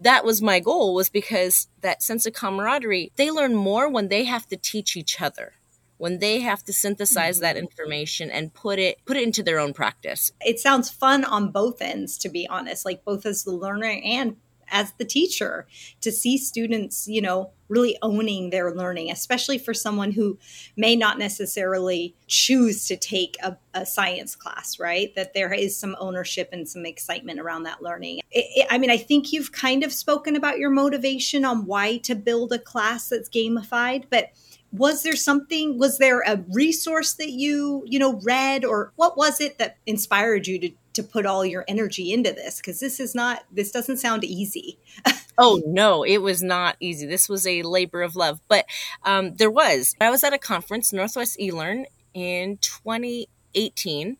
that 0.00 0.24
was 0.24 0.42
my 0.42 0.60
goal 0.60 0.94
was 0.94 1.08
because 1.08 1.68
that 1.80 2.02
sense 2.02 2.26
of 2.26 2.32
camaraderie 2.32 3.12
they 3.16 3.30
learn 3.30 3.54
more 3.54 3.90
when 3.90 4.08
they 4.08 4.24
have 4.24 4.46
to 4.46 4.56
teach 4.56 4.96
each 4.96 5.20
other 5.20 5.54
when 5.98 6.18
they 6.18 6.40
have 6.40 6.62
to 6.64 6.72
synthesize 6.72 7.40
that 7.40 7.56
mm-hmm. 7.56 7.64
information 7.64 8.30
and 8.30 8.52
put 8.52 8.78
it 8.78 8.98
put 9.06 9.16
it 9.16 9.22
into 9.22 9.42
their 9.42 9.58
own 9.58 9.72
practice 9.72 10.32
it 10.40 10.58
sounds 10.60 10.90
fun 10.90 11.24
on 11.24 11.50
both 11.50 11.80
ends 11.80 12.18
to 12.18 12.28
be 12.28 12.46
honest 12.48 12.84
like 12.84 13.04
both 13.04 13.24
as 13.24 13.44
the 13.44 13.52
learner 13.52 13.98
and 14.04 14.36
as 14.70 14.92
the 14.92 15.04
teacher 15.04 15.66
to 16.00 16.12
see 16.12 16.38
students, 16.38 17.06
you 17.08 17.20
know, 17.20 17.50
really 17.68 17.96
owning 18.02 18.50
their 18.50 18.72
learning, 18.72 19.10
especially 19.10 19.58
for 19.58 19.74
someone 19.74 20.12
who 20.12 20.38
may 20.76 20.94
not 20.94 21.18
necessarily 21.18 22.14
choose 22.26 22.86
to 22.86 22.96
take 22.96 23.36
a, 23.42 23.56
a 23.74 23.84
science 23.84 24.36
class, 24.36 24.78
right? 24.78 25.14
That 25.16 25.34
there 25.34 25.52
is 25.52 25.76
some 25.76 25.96
ownership 25.98 26.50
and 26.52 26.68
some 26.68 26.86
excitement 26.86 27.40
around 27.40 27.64
that 27.64 27.82
learning. 27.82 28.20
It, 28.30 28.46
it, 28.54 28.66
I 28.70 28.78
mean, 28.78 28.90
I 28.90 28.96
think 28.96 29.32
you've 29.32 29.52
kind 29.52 29.82
of 29.82 29.92
spoken 29.92 30.36
about 30.36 30.58
your 30.58 30.70
motivation 30.70 31.44
on 31.44 31.66
why 31.66 31.98
to 31.98 32.14
build 32.14 32.52
a 32.52 32.58
class 32.58 33.08
that's 33.08 33.28
gamified, 33.28 34.04
but 34.10 34.30
was 34.72 35.02
there 35.02 35.16
something 35.16 35.78
was 35.78 35.98
there 35.98 36.22
a 36.26 36.44
resource 36.52 37.14
that 37.14 37.30
you 37.30 37.82
you 37.86 37.98
know 37.98 38.20
read 38.24 38.64
or 38.64 38.92
what 38.96 39.16
was 39.16 39.40
it 39.40 39.58
that 39.58 39.76
inspired 39.86 40.46
you 40.46 40.58
to 40.58 40.70
to 40.96 41.02
put 41.02 41.26
all 41.26 41.44
your 41.44 41.64
energy 41.68 42.12
into 42.12 42.32
this 42.32 42.58
because 42.58 42.80
this 42.80 43.00
is 43.00 43.14
not 43.14 43.44
this 43.50 43.70
doesn't 43.70 43.98
sound 43.98 44.24
easy. 44.24 44.78
Oh 45.38 45.60
no 45.66 46.02
it 46.02 46.22
was 46.22 46.42
not 46.42 46.76
easy. 46.80 47.04
This 47.06 47.28
was 47.28 47.46
a 47.46 47.62
labor 47.62 48.00
of 48.00 48.16
love. 48.16 48.40
But 48.48 48.64
um, 49.02 49.34
there 49.34 49.50
was. 49.50 49.94
I 50.00 50.08
was 50.08 50.24
at 50.24 50.32
a 50.32 50.38
conference 50.38 50.94
northwest 50.94 51.38
elearn 51.38 51.84
in 52.14 52.56
2018 52.62 54.16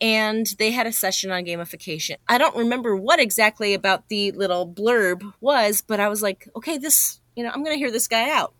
and 0.00 0.46
they 0.58 0.70
had 0.70 0.86
a 0.86 0.92
session 0.92 1.30
on 1.30 1.44
gamification. 1.44 2.16
I 2.26 2.38
don't 2.38 2.56
remember 2.56 2.96
what 2.96 3.20
exactly 3.20 3.74
about 3.74 4.08
the 4.08 4.32
little 4.32 4.66
blurb 4.66 5.30
was 5.42 5.82
but 5.82 6.00
i 6.00 6.08
was 6.08 6.22
like 6.22 6.48
okay 6.56 6.78
this 6.78 7.20
you 7.34 7.44
know 7.44 7.50
i'm 7.50 7.62
gonna 7.62 7.76
hear 7.76 7.90
this 7.90 8.08
guy 8.08 8.30
out. 8.30 8.54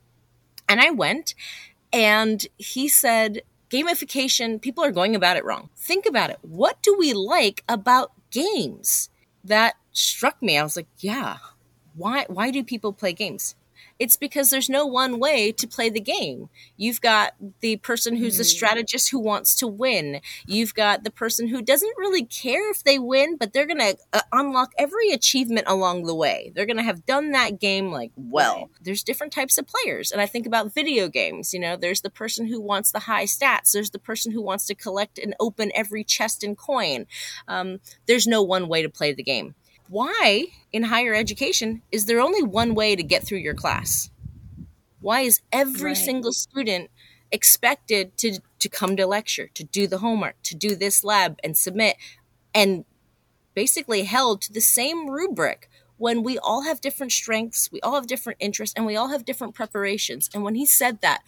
And 0.68 0.82
i 0.82 0.90
went 0.90 1.34
and 1.94 2.46
he 2.58 2.88
said 2.88 3.40
gamification, 3.70 4.60
people 4.60 4.84
are 4.84 4.92
going 4.92 5.14
about 5.14 5.36
it 5.36 5.44
wrong. 5.44 5.70
Think 5.76 6.06
about 6.06 6.30
it. 6.30 6.38
What 6.42 6.82
do 6.82 6.96
we 6.98 7.12
like 7.12 7.64
about 7.68 8.12
games? 8.30 9.10
That 9.44 9.74
struck 9.92 10.42
me. 10.42 10.58
I 10.58 10.62
was 10.62 10.76
like, 10.76 10.88
yeah, 10.98 11.38
why 11.94 12.26
why 12.28 12.50
do 12.50 12.62
people 12.64 12.92
play 12.92 13.12
games? 13.12 13.54
It's 13.98 14.16
because 14.16 14.50
there's 14.50 14.68
no 14.68 14.86
one 14.86 15.18
way 15.18 15.52
to 15.52 15.66
play 15.66 15.88
the 15.88 16.00
game. 16.00 16.48
You've 16.76 17.00
got 17.00 17.34
the 17.60 17.76
person 17.76 18.16
who's 18.16 18.38
a 18.38 18.42
mm. 18.42 18.46
strategist 18.46 19.10
who 19.10 19.18
wants 19.18 19.54
to 19.56 19.66
win. 19.66 20.20
You've 20.46 20.74
got 20.74 21.04
the 21.04 21.10
person 21.10 21.48
who 21.48 21.62
doesn't 21.62 21.96
really 21.96 22.24
care 22.24 22.70
if 22.70 22.84
they 22.84 22.98
win, 22.98 23.36
but 23.36 23.52
they're 23.52 23.66
going 23.66 23.78
to 23.78 23.96
uh, 24.12 24.20
unlock 24.32 24.72
every 24.78 25.10
achievement 25.10 25.66
along 25.66 26.04
the 26.04 26.14
way. 26.14 26.52
They're 26.54 26.66
going 26.66 26.76
to 26.76 26.82
have 26.82 27.06
done 27.06 27.32
that 27.32 27.60
game 27.60 27.90
like 27.90 28.12
well. 28.16 28.70
There's 28.80 29.02
different 29.02 29.32
types 29.32 29.58
of 29.58 29.66
players. 29.66 30.12
And 30.12 30.20
I 30.20 30.26
think 30.26 30.46
about 30.46 30.74
video 30.74 31.08
games, 31.08 31.54
you 31.54 31.60
know, 31.60 31.76
there's 31.76 32.02
the 32.02 32.10
person 32.10 32.46
who 32.46 32.60
wants 32.60 32.92
the 32.92 33.00
high 33.00 33.24
stats, 33.24 33.72
there's 33.72 33.90
the 33.90 33.98
person 33.98 34.32
who 34.32 34.42
wants 34.42 34.66
to 34.66 34.74
collect 34.74 35.18
and 35.18 35.34
open 35.40 35.72
every 35.74 36.04
chest 36.04 36.44
and 36.44 36.56
coin. 36.56 37.06
Um, 37.48 37.80
there's 38.06 38.26
no 38.26 38.42
one 38.42 38.68
way 38.68 38.82
to 38.82 38.88
play 38.88 39.12
the 39.12 39.22
game 39.22 39.54
why 39.88 40.46
in 40.72 40.84
higher 40.84 41.14
education 41.14 41.82
is 41.92 42.06
there 42.06 42.20
only 42.20 42.42
one 42.42 42.74
way 42.74 42.96
to 42.96 43.02
get 43.02 43.24
through 43.24 43.38
your 43.38 43.54
class? 43.54 44.10
Why 45.00 45.20
is 45.22 45.40
every 45.52 45.90
right. 45.90 45.96
single 45.96 46.32
student 46.32 46.90
expected 47.30 48.16
to 48.18 48.40
to 48.58 48.68
come 48.68 48.96
to 48.96 49.06
lecture, 49.06 49.48
to 49.54 49.64
do 49.64 49.86
the 49.86 49.98
homework, 49.98 50.36
to 50.44 50.54
do 50.54 50.74
this 50.74 51.04
lab 51.04 51.38
and 51.44 51.56
submit 51.56 51.96
and 52.54 52.84
basically 53.54 54.04
held 54.04 54.42
to 54.42 54.52
the 54.52 54.60
same 54.60 55.08
rubric 55.08 55.68
when 55.98 56.22
we 56.22 56.38
all 56.38 56.62
have 56.62 56.80
different 56.80 57.12
strengths, 57.12 57.70
we 57.72 57.80
all 57.80 57.94
have 57.94 58.06
different 58.06 58.38
interests 58.40 58.74
and 58.76 58.84
we 58.84 58.96
all 58.96 59.08
have 59.08 59.24
different 59.24 59.54
preparations. 59.54 60.28
And 60.34 60.42
when 60.42 60.54
he 60.54 60.66
said 60.66 61.00
that, 61.00 61.22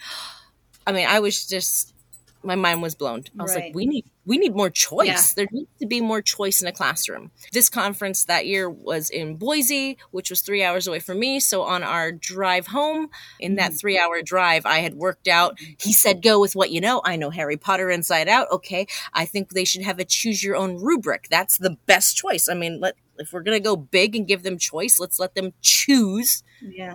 I 0.86 0.92
mean, 0.92 1.06
I 1.08 1.20
was 1.20 1.46
just 1.46 1.94
my 2.42 2.54
mind 2.54 2.82
was 2.82 2.94
blown. 2.94 3.24
I 3.38 3.42
was 3.42 3.54
right. 3.54 3.66
like, 3.66 3.74
we 3.74 3.86
need 3.86 4.04
we 4.24 4.38
need 4.38 4.54
more 4.54 4.70
choice. 4.70 5.06
Yeah. 5.06 5.20
There 5.36 5.48
needs 5.50 5.70
to 5.80 5.86
be 5.86 6.00
more 6.00 6.20
choice 6.20 6.60
in 6.60 6.68
a 6.68 6.72
classroom. 6.72 7.30
This 7.52 7.68
conference 7.68 8.24
that 8.24 8.46
year 8.46 8.68
was 8.68 9.10
in 9.10 9.36
Boise, 9.36 9.98
which 10.10 10.30
was 10.30 10.42
three 10.42 10.62
hours 10.62 10.86
away 10.86 11.00
from 11.00 11.18
me. 11.18 11.40
So 11.40 11.62
on 11.62 11.82
our 11.82 12.12
drive 12.12 12.68
home, 12.68 13.08
in 13.40 13.56
that 13.56 13.70
mm-hmm. 13.70 13.76
three 13.76 13.98
hour 13.98 14.20
drive, 14.22 14.66
I 14.66 14.80
had 14.80 14.94
worked 14.94 15.28
out. 15.28 15.58
He 15.78 15.92
said, 15.92 16.22
go 16.22 16.40
with 16.40 16.54
what 16.54 16.70
you 16.70 16.80
know. 16.80 17.00
I 17.04 17.16
know 17.16 17.30
Harry 17.30 17.56
Potter 17.56 17.90
inside 17.90 18.28
out. 18.28 18.50
Okay. 18.52 18.86
I 19.14 19.24
think 19.24 19.50
they 19.50 19.64
should 19.64 19.82
have 19.82 19.98
a 19.98 20.04
choose 20.04 20.44
your 20.44 20.56
own 20.56 20.76
rubric. 20.76 21.28
That's 21.30 21.58
the 21.58 21.76
best 21.86 22.16
choice. 22.16 22.48
I 22.48 22.54
mean, 22.54 22.80
let 22.80 22.94
if 23.18 23.32
we're 23.32 23.42
gonna 23.42 23.60
go 23.60 23.76
big 23.76 24.14
and 24.14 24.28
give 24.28 24.42
them 24.42 24.58
choice, 24.58 25.00
let's 25.00 25.18
let 25.18 25.34
them 25.34 25.52
choose 25.60 26.42
yeah. 26.62 26.94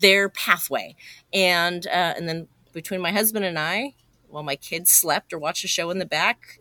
their 0.00 0.28
pathway. 0.28 0.96
And 1.32 1.86
uh, 1.86 2.14
and 2.16 2.28
then 2.28 2.48
between 2.72 3.00
my 3.00 3.10
husband 3.12 3.44
and 3.44 3.58
I, 3.58 3.94
while 4.28 4.42
my 4.42 4.56
kids 4.56 4.90
slept 4.90 5.32
or 5.32 5.38
watched 5.38 5.64
a 5.64 5.68
show 5.68 5.90
in 5.90 5.98
the 5.98 6.06
back, 6.06 6.60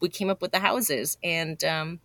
we 0.00 0.08
came 0.08 0.30
up 0.30 0.42
with 0.42 0.52
the 0.52 0.60
houses, 0.60 1.18
and 1.22 1.62
um, 1.64 2.00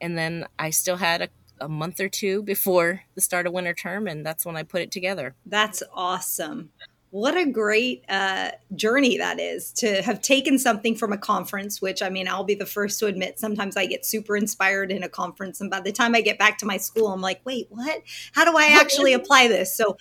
and 0.00 0.18
then 0.18 0.46
I 0.58 0.70
still 0.70 0.96
had 0.96 1.22
a, 1.22 1.28
a 1.60 1.68
month 1.68 2.00
or 2.00 2.08
two 2.08 2.42
before 2.42 3.02
the 3.14 3.20
start 3.20 3.46
of 3.46 3.52
winter 3.52 3.74
term, 3.74 4.06
and 4.06 4.24
that's 4.24 4.44
when 4.44 4.56
I 4.56 4.62
put 4.62 4.82
it 4.82 4.90
together. 4.90 5.34
That's 5.46 5.82
awesome. 5.94 6.70
What 7.10 7.36
a 7.36 7.44
great 7.44 8.06
uh, 8.08 8.52
journey 8.74 9.18
that 9.18 9.38
is 9.38 9.70
to 9.74 10.00
have 10.00 10.22
taken 10.22 10.58
something 10.58 10.96
from 10.96 11.12
a 11.12 11.18
conference, 11.18 11.82
which 11.82 12.00
I 12.00 12.08
mean, 12.08 12.26
I'll 12.26 12.42
be 12.42 12.54
the 12.54 12.64
first 12.64 12.98
to 13.00 13.06
admit 13.06 13.38
sometimes 13.38 13.76
I 13.76 13.84
get 13.84 14.06
super 14.06 14.34
inspired 14.34 14.90
in 14.90 15.02
a 15.02 15.10
conference. 15.10 15.60
And 15.60 15.70
by 15.70 15.80
the 15.80 15.92
time 15.92 16.14
I 16.14 16.22
get 16.22 16.38
back 16.38 16.56
to 16.58 16.66
my 16.66 16.78
school, 16.78 17.08
I'm 17.08 17.20
like, 17.20 17.42
wait, 17.44 17.66
what? 17.68 18.00
How 18.32 18.46
do 18.46 18.56
I 18.56 18.78
actually 18.80 19.12
apply 19.12 19.48
this? 19.48 19.76
So 19.76 19.98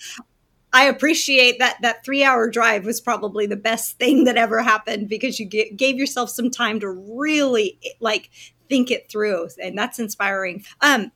I 0.73 0.85
appreciate 0.85 1.59
that 1.59 1.77
that 1.81 2.03
three 2.05 2.23
hour 2.23 2.49
drive 2.49 2.85
was 2.85 3.01
probably 3.01 3.45
the 3.45 3.55
best 3.57 3.97
thing 3.97 4.23
that 4.25 4.37
ever 4.37 4.61
happened 4.61 5.09
because 5.09 5.39
you 5.39 5.45
gave 5.45 5.97
yourself 5.97 6.29
some 6.29 6.49
time 6.49 6.79
to 6.79 6.89
really 6.89 7.79
like 7.99 8.29
think 8.69 8.89
it 8.89 9.09
through, 9.09 9.49
and 9.61 9.77
that's 9.77 9.99
inspiring. 9.99 10.63
Um, 10.79 11.11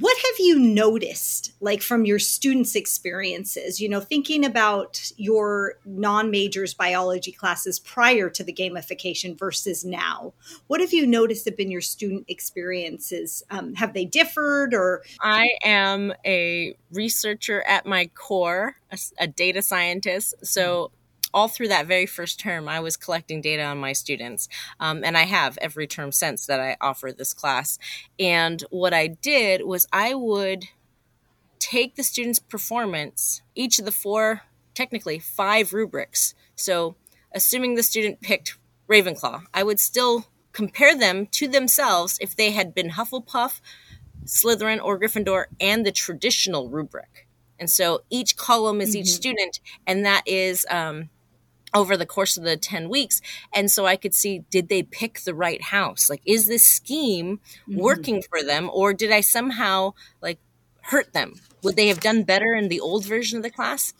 what 0.00 0.16
have 0.16 0.38
you 0.38 0.58
noticed 0.58 1.52
like 1.60 1.82
from 1.82 2.04
your 2.04 2.18
students 2.18 2.74
experiences? 2.74 3.80
You 3.80 3.88
know 3.88 4.00
thinking 4.00 4.44
about 4.44 5.12
your 5.16 5.74
non-majors 5.84 6.74
biology 6.74 7.32
classes 7.32 7.78
prior 7.78 8.28
to 8.30 8.44
the 8.44 8.52
gamification 8.52 9.38
versus 9.38 9.84
now 9.84 10.32
what 10.66 10.80
have 10.80 10.92
you 10.92 11.06
noticed 11.06 11.44
have 11.44 11.56
been 11.56 11.70
your 11.70 11.80
student 11.80 12.24
experiences? 12.28 13.42
Um, 13.50 13.74
have 13.74 13.94
they 13.94 14.04
differed 14.04 14.74
or? 14.74 15.02
I 15.20 15.48
am 15.64 16.12
a 16.24 16.76
researcher 16.92 17.62
at 17.62 17.86
my 17.86 18.06
core 18.14 18.76
a, 18.90 18.98
a 19.18 19.26
data 19.26 19.62
scientist. 19.62 20.34
So 20.42 20.90
all 21.36 21.48
through 21.48 21.68
that 21.68 21.86
very 21.86 22.06
first 22.06 22.40
term, 22.40 22.66
I 22.66 22.80
was 22.80 22.96
collecting 22.96 23.42
data 23.42 23.62
on 23.62 23.76
my 23.76 23.92
students. 23.92 24.48
Um, 24.80 25.04
and 25.04 25.18
I 25.18 25.24
have 25.24 25.58
every 25.60 25.86
term 25.86 26.10
since 26.10 26.46
that 26.46 26.60
I 26.60 26.78
offer 26.80 27.12
this 27.12 27.34
class. 27.34 27.78
And 28.18 28.64
what 28.70 28.94
I 28.94 29.06
did 29.06 29.66
was 29.66 29.86
I 29.92 30.14
would 30.14 30.64
take 31.58 31.94
the 31.94 32.02
student's 32.02 32.38
performance, 32.38 33.42
each 33.54 33.78
of 33.78 33.84
the 33.84 33.92
four, 33.92 34.42
technically 34.72 35.18
five 35.18 35.74
rubrics. 35.74 36.34
So, 36.54 36.96
assuming 37.34 37.74
the 37.74 37.82
student 37.82 38.22
picked 38.22 38.56
Ravenclaw, 38.88 39.42
I 39.52 39.62
would 39.62 39.78
still 39.78 40.28
compare 40.52 40.96
them 40.96 41.26
to 41.32 41.48
themselves 41.48 42.16
if 42.18 42.34
they 42.34 42.52
had 42.52 42.74
been 42.74 42.92
Hufflepuff, 42.92 43.60
Slytherin, 44.24 44.82
or 44.82 44.98
Gryffindor, 44.98 45.46
and 45.60 45.84
the 45.84 45.92
traditional 45.92 46.70
rubric. 46.70 47.26
And 47.58 47.68
so 47.68 48.04
each 48.08 48.36
column 48.36 48.80
is 48.80 48.90
mm-hmm. 48.90 49.00
each 49.00 49.08
student, 49.08 49.60
and 49.86 50.04
that 50.06 50.22
is 50.26 50.66
um, 50.70 51.10
over 51.74 51.96
the 51.96 52.06
course 52.06 52.36
of 52.36 52.44
the 52.44 52.56
10 52.56 52.88
weeks. 52.88 53.20
And 53.54 53.70
so 53.70 53.86
i 53.86 53.96
could 53.96 54.14
see 54.14 54.40
did 54.50 54.68
they 54.68 54.82
pick 54.82 55.20
the 55.20 55.34
right 55.34 55.62
house? 55.62 56.08
Like 56.10 56.22
is 56.24 56.46
this 56.46 56.64
scheme 56.64 57.40
mm-hmm. 57.68 57.80
working 57.80 58.22
for 58.22 58.42
them 58.42 58.70
or 58.72 58.92
did 58.92 59.12
i 59.12 59.20
somehow 59.20 59.94
like 60.20 60.38
hurt 60.82 61.12
them? 61.12 61.34
Would 61.62 61.76
they 61.76 61.88
have 61.88 62.00
done 62.00 62.22
better 62.22 62.54
in 62.54 62.68
the 62.68 62.80
old 62.80 63.04
version 63.04 63.38
of 63.38 63.42
the 63.42 63.50
class? 63.50 63.92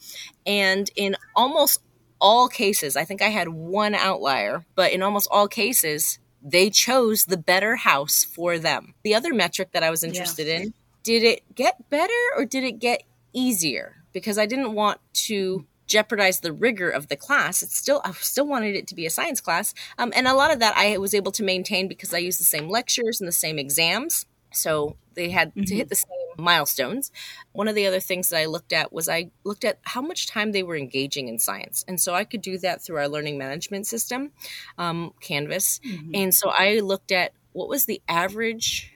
And 0.45 0.89
in 0.95 1.15
almost 1.35 1.81
all 2.19 2.47
cases 2.47 2.95
i 2.95 3.05
think 3.05 3.21
i 3.21 3.27
had 3.27 3.47
one 3.47 3.93
outlier 3.93 4.65
but 4.73 4.91
in 4.91 5.03
almost 5.03 5.27
all 5.29 5.47
cases 5.47 6.17
they 6.41 6.69
chose 6.69 7.25
the 7.25 7.37
better 7.37 7.75
house 7.75 8.23
for 8.23 8.57
them. 8.57 8.93
The 9.03 9.15
other 9.15 9.33
metric 9.33 9.71
that 9.73 9.83
i 9.83 9.89
was 9.89 10.03
interested 10.03 10.47
yeah. 10.47 10.59
in 10.59 10.73
did 11.03 11.23
it 11.23 11.55
get 11.55 11.89
better 11.89 12.13
or 12.35 12.45
did 12.45 12.63
it 12.63 12.79
get 12.79 13.03
easier? 13.33 13.97
Because 14.13 14.37
i 14.37 14.45
didn't 14.45 14.73
want 14.73 14.99
to 15.13 15.65
jeopardize 15.87 16.41
the 16.41 16.53
rigor 16.53 16.89
of 16.89 17.07
the 17.07 17.15
class. 17.15 17.63
It's 17.63 17.77
still 17.77 18.01
I 18.03 18.11
still 18.11 18.47
wanted 18.47 18.75
it 18.75 18.87
to 18.87 18.95
be 18.95 19.05
a 19.05 19.09
science 19.09 19.41
class, 19.41 19.73
um, 19.97 20.13
and 20.15 20.27
a 20.27 20.35
lot 20.35 20.51
of 20.51 20.59
that 20.59 20.75
I 20.77 20.97
was 20.97 21.13
able 21.13 21.31
to 21.33 21.43
maintain 21.43 21.87
because 21.87 22.13
I 22.13 22.19
used 22.19 22.39
the 22.39 22.45
same 22.45 22.69
lectures 22.69 23.19
and 23.19 23.27
the 23.27 23.33
same 23.33 23.57
exams. 23.57 24.25
So 24.51 24.97
they 25.15 25.29
had 25.29 25.49
mm-hmm. 25.49 25.63
to 25.63 25.75
hit 25.75 25.89
the 25.89 25.95
same 25.95 26.07
milestones. 26.37 27.11
One 27.51 27.67
of 27.67 27.75
the 27.75 27.87
other 27.87 27.99
things 27.99 28.29
that 28.29 28.39
I 28.39 28.45
looked 28.45 28.71
at 28.71 28.93
was 28.93 29.09
I 29.09 29.31
looked 29.43 29.65
at 29.65 29.79
how 29.83 30.01
much 30.01 30.27
time 30.27 30.51
they 30.51 30.63
were 30.63 30.77
engaging 30.77 31.27
in 31.27 31.39
science, 31.39 31.83
and 31.87 31.99
so 31.99 32.13
I 32.13 32.23
could 32.23 32.41
do 32.41 32.57
that 32.59 32.81
through 32.81 32.97
our 32.97 33.09
learning 33.09 33.37
management 33.37 33.87
system, 33.87 34.31
um, 34.77 35.13
Canvas. 35.21 35.79
Mm-hmm. 35.85 36.11
And 36.13 36.35
so 36.35 36.49
I 36.49 36.79
looked 36.79 37.11
at 37.11 37.33
what 37.53 37.69
was 37.69 37.85
the 37.85 38.01
average 38.07 38.93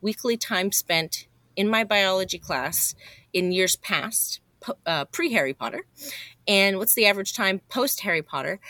weekly 0.00 0.36
time 0.36 0.72
spent 0.72 1.26
in 1.56 1.68
my 1.68 1.84
biology 1.84 2.38
class 2.38 2.94
in 3.32 3.52
years 3.52 3.76
past 3.76 4.40
uh, 4.86 5.04
pre 5.06 5.32
Harry 5.32 5.54
Potter, 5.54 5.84
and 6.46 6.78
what's 6.78 6.94
the 6.94 7.06
average 7.06 7.34
time 7.34 7.60
post 7.68 8.00
Harry 8.00 8.22
Potter, 8.22 8.60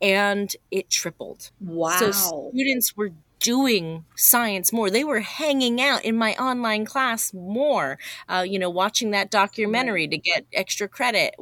and 0.00 0.54
it 0.70 0.90
tripled. 0.90 1.50
Wow! 1.60 1.98
So 1.98 2.50
students 2.52 2.96
were 2.96 3.10
doing 3.40 4.04
science 4.16 4.72
more. 4.72 4.90
They 4.90 5.04
were 5.04 5.20
hanging 5.20 5.80
out 5.80 6.04
in 6.04 6.16
my 6.16 6.34
online 6.34 6.84
class 6.84 7.32
more, 7.32 7.98
uh, 8.28 8.44
you 8.46 8.58
know, 8.58 8.70
watching 8.70 9.10
that 9.12 9.30
documentary 9.30 10.08
to 10.08 10.18
get 10.18 10.46
extra 10.52 10.88
credit, 10.88 11.34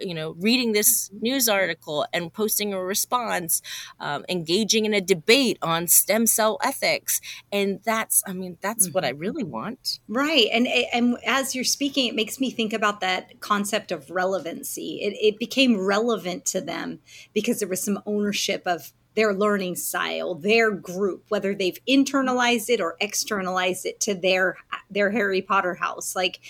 you 0.00 0.14
know, 0.14 0.34
reading 0.38 0.72
this 0.72 1.10
news 1.20 1.48
article 1.48 2.06
and 2.12 2.32
posting 2.32 2.72
a 2.72 2.82
response, 2.82 3.62
um, 4.00 4.24
engaging 4.28 4.86
in 4.86 4.94
a 4.94 5.00
debate 5.00 5.58
on 5.62 5.86
stem 5.86 6.26
cell 6.26 6.58
ethics. 6.62 7.20
And 7.52 7.80
that's, 7.84 8.22
I 8.26 8.32
mean, 8.32 8.58
that's 8.60 8.86
mm-hmm. 8.86 8.92
what 8.92 9.04
I 9.04 9.12
mm-hmm. 9.12 9.20
really 9.20 9.44
want. 9.44 10.00
Right. 10.08 10.48
And, 10.52 10.66
and 10.66 11.16
as 11.26 11.54
you're 11.54 11.64
speaking, 11.64 12.06
it 12.06 12.14
makes 12.14 12.40
me 12.40 12.50
think 12.50 12.72
about 12.72 13.00
that 13.00 13.40
concept 13.40 13.92
of 13.92 14.10
relevancy. 14.10 15.00
It, 15.02 15.16
it 15.20 15.38
became 15.38 15.78
relevant 15.78 16.44
to 16.46 16.60
them 16.60 17.00
because 17.32 17.60
there 17.60 17.68
was 17.68 17.82
some 17.82 18.00
ownership 18.06 18.62
of 18.66 18.92
their 19.14 19.34
learning 19.34 19.76
style, 19.76 20.34
their 20.34 20.70
group, 20.70 21.24
whether 21.28 21.54
they've 21.54 21.78
internalized 21.88 22.68
it 22.68 22.80
or 22.80 22.96
externalized 23.00 23.86
it 23.86 24.00
to 24.00 24.14
their 24.14 24.56
their 24.90 25.10
Harry 25.10 25.42
Potter 25.42 25.74
house. 25.74 26.14
Like 26.14 26.40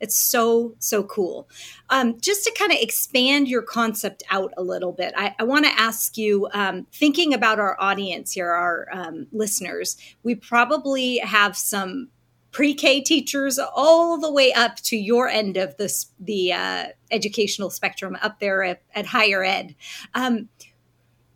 it's 0.00 0.16
so 0.16 0.74
so 0.78 1.02
cool. 1.04 1.48
Um, 1.90 2.20
just 2.20 2.44
to 2.44 2.54
kind 2.58 2.72
of 2.72 2.78
expand 2.80 3.48
your 3.48 3.62
concept 3.62 4.22
out 4.30 4.52
a 4.56 4.62
little 4.62 4.92
bit, 4.92 5.12
I, 5.16 5.34
I 5.38 5.44
want 5.44 5.64
to 5.64 5.80
ask 5.80 6.16
you, 6.16 6.48
um, 6.52 6.86
thinking 6.92 7.34
about 7.34 7.58
our 7.58 7.76
audience 7.80 8.32
here, 8.32 8.50
our 8.50 8.88
um, 8.92 9.26
listeners, 9.32 9.96
we 10.22 10.34
probably 10.34 11.18
have 11.18 11.56
some 11.56 12.08
pre-K 12.50 13.00
teachers 13.00 13.58
all 13.58 14.16
the 14.16 14.30
way 14.30 14.52
up 14.52 14.76
to 14.76 14.96
your 14.96 15.28
end 15.28 15.56
of 15.56 15.76
this 15.76 16.06
the 16.20 16.52
uh, 16.52 16.86
educational 17.10 17.70
spectrum, 17.70 18.16
up 18.22 18.38
there 18.38 18.62
at, 18.62 18.82
at 18.94 19.06
higher 19.06 19.42
ed. 19.42 19.74
Um, 20.14 20.48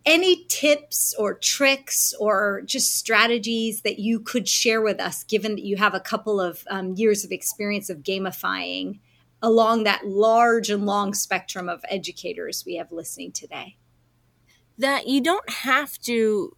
any 0.08 0.46
tips 0.48 1.14
or 1.18 1.34
tricks 1.34 2.14
or 2.18 2.62
just 2.64 2.96
strategies 2.96 3.82
that 3.82 3.98
you 3.98 4.18
could 4.18 4.48
share 4.48 4.80
with 4.80 4.98
us, 4.98 5.22
given 5.22 5.54
that 5.56 5.64
you 5.64 5.76
have 5.76 5.92
a 5.92 6.00
couple 6.00 6.40
of 6.40 6.64
um, 6.70 6.94
years 6.94 7.26
of 7.26 7.30
experience 7.30 7.90
of 7.90 7.98
gamifying 7.98 9.00
along 9.42 9.84
that 9.84 10.06
large 10.06 10.70
and 10.70 10.86
long 10.86 11.12
spectrum 11.12 11.68
of 11.68 11.84
educators 11.90 12.64
we 12.64 12.76
have 12.76 12.90
listening 12.90 13.32
today? 13.32 13.76
That 14.78 15.06
you 15.06 15.20
don't 15.20 15.50
have 15.50 15.98
to 16.00 16.56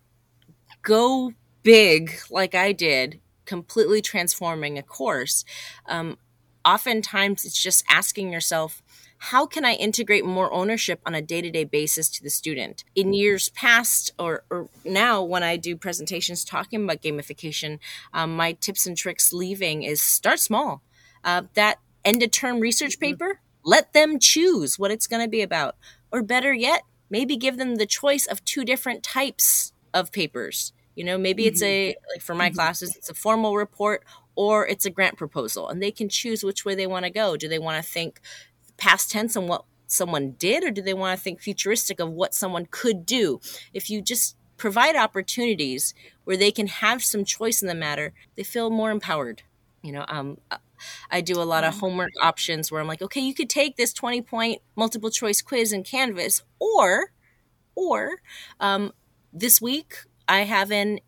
go 0.83 1.33
big 1.65 2.21
like 2.31 2.55
I 2.55 2.71
did, 2.71 3.21
completely 3.47 4.01
transforming 4.01 4.79
a 4.79 4.83
course. 4.85 5.45
Um, 5.87 6.19
oftentimes, 6.65 7.45
it's 7.45 7.61
just 7.61 7.83
asking 7.91 8.33
yourself, 8.33 8.81
how 9.23 9.45
can 9.45 9.67
I 9.67 9.75
integrate 9.75 10.25
more 10.25 10.51
ownership 10.51 10.99
on 11.05 11.15
a 11.15 11.21
day 11.21 11.43
to 11.43 11.51
day 11.51 11.65
basis 11.65 12.09
to 12.09 12.23
the 12.23 12.31
student? 12.31 12.85
In 12.95 13.13
years 13.13 13.51
past, 13.51 14.13
or, 14.19 14.45
or, 14.49 14.69
now 14.83 15.23
when 15.23 15.43
I 15.43 15.59
do 15.59 15.77
presentations 15.77 16.43
talking 16.43 16.85
about 16.85 17.03
gamification, 17.03 17.81
um, 18.15 18.35
my 18.35 18.53
tips 18.53 18.87
and 18.87 18.97
tricks 18.97 19.31
leaving 19.31 19.83
is 19.83 20.01
start 20.01 20.41
small. 20.41 20.83
Uh, 21.23 21.43
that 21.53 21.81
end 22.03 22.23
of 22.23 22.31
term 22.31 22.61
research 22.61 22.99
mm-hmm. 22.99 23.13
paper, 23.13 23.41
let 23.63 23.93
them 23.93 24.19
choose 24.19 24.79
what 24.79 24.91
it's 24.91 25.07
going 25.07 25.23
to 25.23 25.29
be 25.29 25.43
about. 25.43 25.77
Or 26.11 26.23
better 26.23 26.55
yet, 26.55 26.81
maybe 27.11 27.37
give 27.37 27.59
them 27.59 27.77
the 27.77 27.87
choice 27.87 28.27
of 28.27 28.43
two 28.47 28.65
different 28.65 29.03
types 29.03 29.75
of 29.93 30.13
papers. 30.13 30.73
You 30.95 31.05
know, 31.05 31.19
maybe 31.19 31.43
mm-hmm. 31.43 31.53
it's 31.53 31.63
a, 31.63 31.95
like 32.15 32.23
for 32.23 32.35
my 32.35 32.49
mm-hmm. 32.49 32.55
classes, 32.55 32.97
it's 32.97 33.11
a 33.11 33.15
formal 33.15 33.55
report 33.57 34.03
or 34.35 34.67
it's 34.67 34.87
a 34.87 34.91
grant 34.91 35.19
proposal 35.19 35.69
and 35.69 35.83
they 35.83 35.91
can 35.91 36.09
choose 36.09 36.43
which 36.43 36.65
way 36.65 36.75
they 36.75 36.87
want 36.87 37.05
to 37.05 37.11
go. 37.11 37.37
Do 37.37 37.49
they 37.49 37.59
want 37.59 37.85
to 37.85 37.91
think 37.91 38.21
past 38.81 39.11
tense 39.11 39.37
on 39.37 39.47
what 39.47 39.65
someone 39.87 40.33
did, 40.33 40.65
or 40.65 40.71
do 40.71 40.83
they 40.83 40.95
want 40.95 41.17
to 41.17 41.23
think 41.23 41.41
futuristic 41.41 42.01
of 42.01 42.11
what 42.11 42.35
someone 42.35 42.67
could 42.71 43.07
do? 43.07 43.41
If 43.73 43.91
you 43.91 44.03
just 44.03 44.37
provide 44.57 44.97
opportunities 44.97 45.95
where 46.25 46.37
they 46.37 46.51
can 46.51 46.67
have 46.67 47.05
some 47.05 47.25
choice 47.25 47.63
in 47.63 47.69
the 47.69 47.75
matter, 47.75 48.13
they 48.37 48.43
feel 48.43 48.71
more 48.71 48.91
empowered. 48.91 49.43
You 49.83 49.93
know, 49.93 50.05
um, 50.09 50.39
I 51.11 51.21
do 51.21 51.41
a 51.41 51.45
lot 51.45 51.65
of 51.65 51.79
homework 51.79 52.13
options 52.21 52.71
where 52.71 52.81
I'm 52.81 52.89
like, 52.89 53.03
okay, 53.03 53.21
you 53.21 53.35
could 53.35 53.49
take 53.49 53.77
this 53.77 53.93
20 53.93 54.23
point 54.23 54.63
multiple 54.77 55.11
choice 55.11 55.41
quiz 55.41 55.73
in 55.73 55.83
Canvas, 55.83 56.43
or, 56.59 57.13
or 57.75 58.21
um, 58.59 58.93
this 59.33 59.61
week 59.61 59.97
I 60.29 60.43
have 60.43 60.71
an 60.71 61.01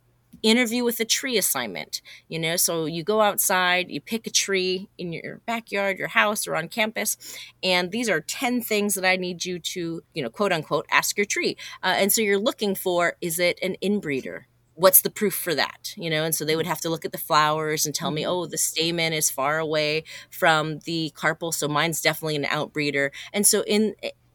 interview 0.42 0.85
with 0.85 1.00
a 1.00 1.05
tree 1.05 1.38
assignment 1.38 2.00
you 2.28 2.38
know? 2.38 2.57
So 2.57 2.87
you 2.87 3.02
go 3.02 3.20
outside 3.20 3.90
you 3.90 4.00
pick 4.00 4.26
a 4.26 4.31
tree 4.31 4.88
in 4.98 5.12
your 5.12 5.40
backyard 5.46 5.98
your 5.98 6.09
house 6.09 6.46
or 6.46 6.57
on 6.57 6.68
campus 6.68 7.16
and 7.62 7.90
these 7.90 8.09
are 8.09 8.20
10 8.20 8.61
things 8.62 8.94
that 8.94 9.05
i 9.05 9.16
need 9.16 9.44
you 9.44 9.59
to 9.59 10.02
you 10.14 10.22
know 10.22 10.31
quote 10.31 10.52
unquote 10.52 10.87
ask 10.90 11.16
your 11.16 11.24
tree. 11.24 11.57
Uh, 11.83 11.94
and 11.96 12.12
so 12.12 12.20
you're 12.20 12.38
looking 12.38 12.74
for 12.74 13.16
is 13.20 13.38
it 13.38 13.59
an 13.62 13.76
inbreeder? 13.83 14.44
What's 14.74 15.02
the 15.02 15.11
proof 15.11 15.35
for 15.35 15.55
that? 15.55 15.94
You 15.96 16.11
know 16.11 16.24
and 16.24 16.35
so 16.35 16.44
they 16.44 16.57
would 16.57 16.66
have 16.66 16.81
to 16.83 16.90
look 16.90 17.05
at 17.05 17.12
the 17.12 17.18
flowers 17.18 17.87
and 17.87 17.94
tell 17.94 18.11
me 18.11 18.22
mm-hmm. 18.22 18.31
oh 18.31 18.46
the 18.46 18.59
stamen 18.59 19.12
is 19.12 19.31
far 19.31 19.59
away 19.59 20.05
from 20.31 20.81
the 20.81 21.12
carpel 21.14 21.52
so 21.52 21.68
mine's 21.68 22.00
definitely 22.00 22.37
an 22.37 22.44
outbreeder. 22.44 23.11
And 23.33 23.46
so 23.46 23.62
in 23.62 23.94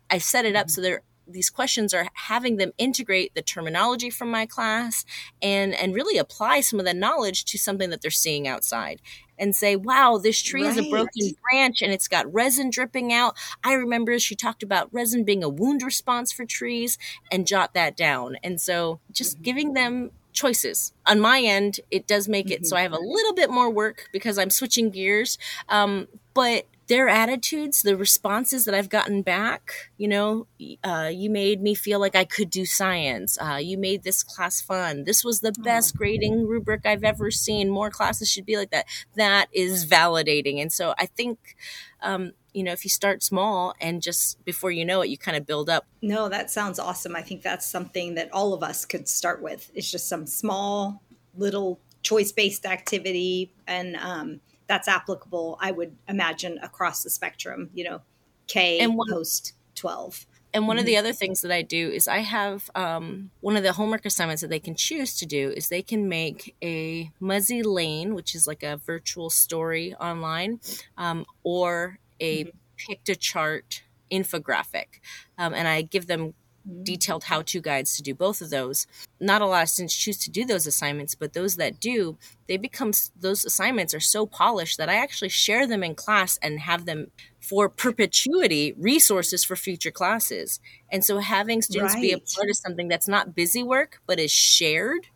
i 0.09 0.17
set 0.17 0.45
it 0.45 0.55
up 0.55 0.67
mm-hmm. 0.67 0.71
so 0.71 0.81
they're 0.81 1.03
these 1.27 1.49
questions 1.49 1.93
are 1.93 2.07
having 2.13 2.57
them 2.57 2.71
integrate 2.77 3.33
the 3.35 3.41
terminology 3.41 4.09
from 4.09 4.31
my 4.31 4.45
class 4.45 5.05
and 5.41 5.73
and 5.75 5.93
really 5.93 6.17
apply 6.17 6.61
some 6.61 6.79
of 6.79 6.85
the 6.85 6.93
knowledge 6.93 7.45
to 7.45 7.57
something 7.57 7.89
that 7.89 8.01
they're 8.01 8.11
seeing 8.11 8.47
outside 8.47 9.01
and 9.37 9.55
say 9.55 9.75
wow 9.75 10.19
this 10.21 10.41
tree 10.41 10.63
right. 10.63 10.77
is 10.77 10.85
a 10.85 10.89
broken 10.89 11.31
branch 11.49 11.81
and 11.81 11.91
it's 11.91 12.07
got 12.07 12.31
resin 12.33 12.69
dripping 12.69 13.11
out 13.13 13.35
i 13.63 13.73
remember 13.73 14.17
she 14.19 14.35
talked 14.35 14.63
about 14.63 14.91
resin 14.93 15.23
being 15.23 15.43
a 15.43 15.49
wound 15.49 15.81
response 15.83 16.31
for 16.31 16.45
trees 16.45 16.97
and 17.31 17.47
jot 17.47 17.73
that 17.73 17.95
down 17.95 18.37
and 18.43 18.59
so 18.59 18.99
just 19.11 19.35
mm-hmm. 19.35 19.43
giving 19.43 19.73
them 19.73 20.11
choices 20.33 20.93
on 21.05 21.19
my 21.19 21.41
end 21.41 21.79
it 21.89 22.05
does 22.05 22.27
make 22.27 22.51
it 22.51 22.57
mm-hmm. 22.57 22.65
so 22.65 22.77
i 22.77 22.81
have 22.81 22.93
a 22.93 22.99
little 22.99 23.33
bit 23.33 23.49
more 23.49 23.69
work 23.69 24.07
because 24.13 24.37
i'm 24.37 24.51
switching 24.51 24.89
gears 24.91 25.37
um, 25.69 26.07
but 26.33 26.67
their 26.87 27.09
attitudes, 27.09 27.81
the 27.81 27.97
responses 27.97 28.65
that 28.65 28.73
I've 28.73 28.89
gotten 28.89 29.21
back, 29.21 29.71
you 29.97 30.07
know, 30.07 30.47
uh, 30.83 31.09
you 31.13 31.29
made 31.29 31.61
me 31.61 31.75
feel 31.75 31.99
like 31.99 32.15
I 32.15 32.23
could 32.23 32.49
do 32.49 32.65
science. 32.65 33.37
Uh, 33.39 33.59
you 33.61 33.77
made 33.77 34.03
this 34.03 34.23
class 34.23 34.61
fun. 34.61 35.03
This 35.03 35.23
was 35.23 35.41
the 35.41 35.51
best 35.51 35.95
grading 35.97 36.47
rubric 36.47 36.85
I've 36.85 37.03
ever 37.03 37.29
seen. 37.29 37.69
More 37.69 37.89
classes 37.89 38.29
should 38.29 38.45
be 38.45 38.55
like 38.57 38.71
that. 38.71 38.85
That 39.15 39.47
is 39.51 39.85
validating. 39.85 40.61
And 40.61 40.71
so 40.71 40.93
I 40.97 41.07
think, 41.07 41.57
um, 42.01 42.31
you 42.53 42.63
know, 42.63 42.71
if 42.71 42.85
you 42.85 42.89
start 42.89 43.21
small 43.21 43.75
and 43.81 44.01
just 44.01 44.43
before 44.45 44.71
you 44.71 44.85
know 44.85 45.01
it, 45.01 45.09
you 45.09 45.17
kind 45.17 45.35
of 45.35 45.45
build 45.45 45.69
up. 45.69 45.85
No, 46.01 46.29
that 46.29 46.49
sounds 46.49 46.79
awesome. 46.79 47.15
I 47.15 47.21
think 47.21 47.41
that's 47.41 47.65
something 47.65 48.15
that 48.15 48.31
all 48.31 48.53
of 48.53 48.63
us 48.63 48.85
could 48.85 49.09
start 49.09 49.41
with. 49.41 49.69
It's 49.75 49.91
just 49.91 50.07
some 50.07 50.25
small 50.25 51.01
little 51.35 51.79
choice 52.01 52.31
based 52.31 52.65
activity 52.65 53.51
and, 53.67 53.97
um, 53.97 54.39
that's 54.67 54.87
applicable, 54.87 55.57
I 55.61 55.71
would 55.71 55.95
imagine, 56.07 56.59
across 56.61 57.03
the 57.03 57.09
spectrum, 57.09 57.69
you 57.73 57.83
know, 57.83 58.01
K 58.47 58.79
and 58.79 58.95
one, 58.95 59.09
post 59.09 59.53
12. 59.75 60.25
And 60.53 60.67
one 60.67 60.75
mm-hmm. 60.75 60.79
of 60.79 60.85
the 60.85 60.93
mm-hmm. 60.93 60.99
other 60.99 61.13
things 61.13 61.41
that 61.41 61.51
I 61.51 61.61
do 61.61 61.89
is 61.89 62.07
I 62.07 62.19
have 62.19 62.69
um, 62.75 63.31
one 63.41 63.57
of 63.57 63.63
the 63.63 63.73
homework 63.73 64.05
assignments 64.05 64.41
that 64.41 64.49
they 64.49 64.59
can 64.59 64.75
choose 64.75 65.17
to 65.19 65.25
do 65.25 65.51
is 65.51 65.69
they 65.69 65.81
can 65.81 66.07
make 66.07 66.55
a 66.63 67.11
Muzzy 67.19 67.63
Lane, 67.63 68.15
which 68.15 68.33
is 68.33 68.47
like 68.47 68.63
a 68.63 68.77
virtual 68.77 69.29
story 69.29 69.93
online, 69.95 70.59
um, 70.97 71.25
or 71.43 71.99
a 72.19 72.45
mm-hmm. 72.45 72.91
Piktochart 72.91 73.81
infographic. 74.11 74.99
Um, 75.37 75.53
and 75.53 75.67
I 75.67 75.81
give 75.81 76.07
them. 76.07 76.33
Mm-hmm. 76.67 76.83
detailed 76.83 77.25
how 77.25 77.43
to 77.43 77.61
guides 77.61 77.95
to 77.95 78.03
do 78.03 78.13
both 78.13 78.41
of 78.41 78.49
those. 78.49 78.87
Not 79.21 79.41
a 79.41 79.45
lot 79.45 79.63
of 79.63 79.69
students 79.69 79.95
choose 79.95 80.17
to 80.19 80.29
do 80.29 80.43
those 80.43 80.67
assignments, 80.67 81.15
but 81.15 81.31
those 81.31 81.55
that 81.55 81.79
do, 81.79 82.17
they 82.47 82.57
become 82.57 82.91
those 83.17 83.45
assignments 83.45 83.93
are 83.93 84.01
so 84.01 84.25
polished 84.25 84.77
that 84.77 84.89
I 84.89 84.95
actually 84.95 85.29
share 85.29 85.65
them 85.65 85.81
in 85.81 85.95
class 85.95 86.37
and 86.41 86.59
have 86.59 86.85
them 86.85 87.11
for 87.39 87.69
perpetuity 87.69 88.73
resources 88.77 89.45
for 89.45 89.55
future 89.55 89.91
classes. 89.91 90.59
And 90.91 91.05
so 91.05 91.19
having 91.19 91.61
students 91.61 91.93
right. 91.93 92.01
be 92.01 92.11
a 92.11 92.19
part 92.19 92.49
of 92.49 92.57
something 92.57 92.89
that's 92.89 93.07
not 93.07 93.33
busy 93.33 93.63
work, 93.63 94.01
but 94.05 94.19
is 94.19 94.31
shared 94.31 95.07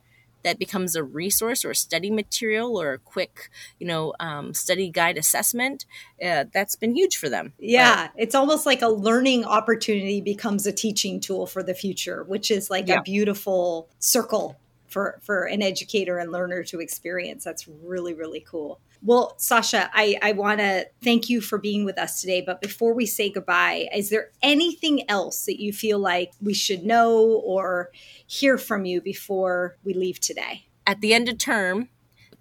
that 0.43 0.59
becomes 0.59 0.95
a 0.95 1.03
resource 1.03 1.63
or 1.65 1.71
a 1.71 1.75
study 1.75 2.11
material 2.11 2.79
or 2.81 2.93
a 2.93 2.97
quick, 2.99 3.49
you 3.79 3.87
know, 3.87 4.13
um, 4.19 4.53
study 4.53 4.89
guide 4.89 5.17
assessment, 5.17 5.85
uh, 6.23 6.45
that's 6.53 6.75
been 6.75 6.95
huge 6.95 7.17
for 7.17 7.29
them. 7.29 7.53
Yeah, 7.59 8.07
but, 8.07 8.23
it's 8.23 8.35
almost 8.35 8.65
like 8.65 8.81
a 8.81 8.89
learning 8.89 9.45
opportunity 9.45 10.21
becomes 10.21 10.65
a 10.65 10.71
teaching 10.71 11.19
tool 11.19 11.45
for 11.45 11.63
the 11.63 11.73
future, 11.73 12.23
which 12.23 12.51
is 12.51 12.69
like 12.69 12.87
yeah. 12.87 12.99
a 12.99 13.01
beautiful 13.01 13.89
circle 13.99 14.57
for 14.87 15.19
for 15.21 15.45
an 15.45 15.61
educator 15.61 16.17
and 16.17 16.31
learner 16.31 16.63
to 16.65 16.79
experience. 16.79 17.43
That's 17.43 17.67
really 17.67 18.13
really 18.13 18.41
cool. 18.41 18.79
Well, 19.03 19.35
Sascha, 19.39 19.89
I, 19.93 20.17
I 20.21 20.33
want 20.33 20.59
to 20.59 20.87
thank 21.03 21.27
you 21.27 21.41
for 21.41 21.57
being 21.57 21.85
with 21.85 21.97
us 21.97 22.21
today. 22.21 22.41
But 22.41 22.61
before 22.61 22.93
we 22.93 23.07
say 23.07 23.31
goodbye, 23.31 23.87
is 23.93 24.09
there 24.09 24.29
anything 24.43 25.09
else 25.09 25.45
that 25.45 25.59
you 25.59 25.73
feel 25.73 25.97
like 25.97 26.33
we 26.39 26.53
should 26.53 26.83
know 26.83 27.41
or 27.43 27.89
hear 28.27 28.59
from 28.59 28.85
you 28.85 29.01
before 29.01 29.77
we 29.83 29.93
leave 29.93 30.19
today? 30.19 30.67
At 30.85 31.01
the 31.01 31.15
end 31.15 31.29
of 31.29 31.39
term, 31.39 31.89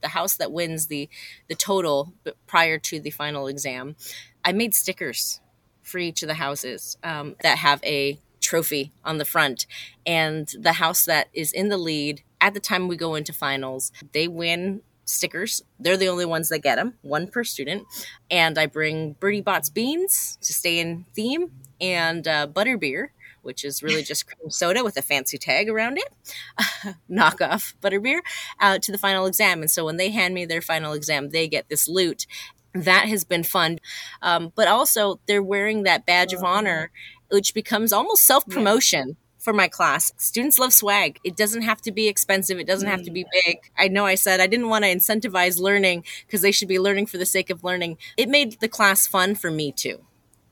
the 0.02 0.08
house 0.08 0.36
that 0.36 0.52
wins 0.52 0.86
the 0.86 1.08
the 1.48 1.54
total 1.54 2.12
prior 2.46 2.78
to 2.78 3.00
the 3.00 3.10
final 3.10 3.46
exam, 3.46 3.96
I 4.44 4.52
made 4.52 4.74
stickers 4.74 5.40
for 5.82 5.98
each 5.98 6.22
of 6.22 6.28
the 6.28 6.34
houses 6.34 6.96
um, 7.02 7.36
that 7.42 7.58
have 7.58 7.82
a 7.84 8.20
trophy 8.40 8.92
on 9.04 9.18
the 9.18 9.24
front, 9.24 9.66
and 10.06 10.48
the 10.58 10.74
house 10.74 11.04
that 11.04 11.28
is 11.32 11.52
in 11.52 11.68
the 11.68 11.76
lead 11.76 12.22
at 12.40 12.54
the 12.54 12.60
time 12.60 12.88
we 12.88 12.96
go 12.96 13.14
into 13.14 13.32
finals, 13.32 13.92
they 14.12 14.26
win 14.26 14.82
stickers. 15.10 15.62
They're 15.78 15.96
the 15.96 16.08
only 16.08 16.24
ones 16.24 16.48
that 16.48 16.60
get 16.60 16.76
them, 16.76 16.94
one 17.02 17.26
per 17.26 17.44
student. 17.44 17.86
And 18.30 18.58
I 18.58 18.66
bring 18.66 19.14
Bertie 19.14 19.40
Bott's 19.40 19.70
beans 19.70 20.38
to 20.42 20.52
stay 20.52 20.78
in 20.78 21.04
theme 21.14 21.50
and 21.80 22.26
uh, 22.26 22.46
butterbeer, 22.46 23.08
which 23.42 23.64
is 23.64 23.82
really 23.82 24.02
just 24.02 24.26
cream 24.26 24.50
soda 24.50 24.84
with 24.84 24.96
a 24.96 25.02
fancy 25.02 25.38
tag 25.38 25.68
around 25.68 25.98
it, 25.98 26.96
knockoff 27.10 27.74
butterbeer, 27.82 28.20
uh, 28.60 28.78
to 28.78 28.92
the 28.92 28.98
final 28.98 29.26
exam. 29.26 29.60
And 29.60 29.70
so 29.70 29.84
when 29.84 29.96
they 29.96 30.10
hand 30.10 30.34
me 30.34 30.44
their 30.44 30.62
final 30.62 30.92
exam, 30.92 31.30
they 31.30 31.48
get 31.48 31.68
this 31.68 31.88
loot. 31.88 32.26
That 32.72 33.08
has 33.08 33.24
been 33.24 33.42
fun. 33.42 33.80
Um, 34.22 34.52
but 34.54 34.68
also, 34.68 35.20
they're 35.26 35.42
wearing 35.42 35.82
that 35.82 36.06
badge 36.06 36.32
of 36.32 36.44
honor, 36.44 36.92
which 37.28 37.52
becomes 37.52 37.92
almost 37.92 38.24
self 38.24 38.46
promotion 38.46 39.16
for 39.40 39.52
my 39.52 39.66
class. 39.66 40.12
Students 40.16 40.58
love 40.58 40.72
swag. 40.72 41.18
It 41.24 41.36
doesn't 41.36 41.62
have 41.62 41.80
to 41.82 41.92
be 41.92 42.06
expensive. 42.06 42.58
It 42.58 42.66
doesn't 42.66 42.88
have 42.88 43.02
to 43.04 43.10
be 43.10 43.24
big. 43.44 43.58
I 43.76 43.88
know 43.88 44.06
I 44.06 44.14
said 44.14 44.40
I 44.40 44.46
didn't 44.46 44.68
want 44.68 44.84
to 44.84 44.94
incentivize 44.94 45.58
learning 45.58 46.04
because 46.26 46.42
they 46.42 46.52
should 46.52 46.68
be 46.68 46.78
learning 46.78 47.06
for 47.06 47.18
the 47.18 47.26
sake 47.26 47.50
of 47.50 47.64
learning. 47.64 47.98
It 48.16 48.28
made 48.28 48.60
the 48.60 48.68
class 48.68 49.06
fun 49.06 49.34
for 49.34 49.50
me 49.50 49.72
too 49.72 50.04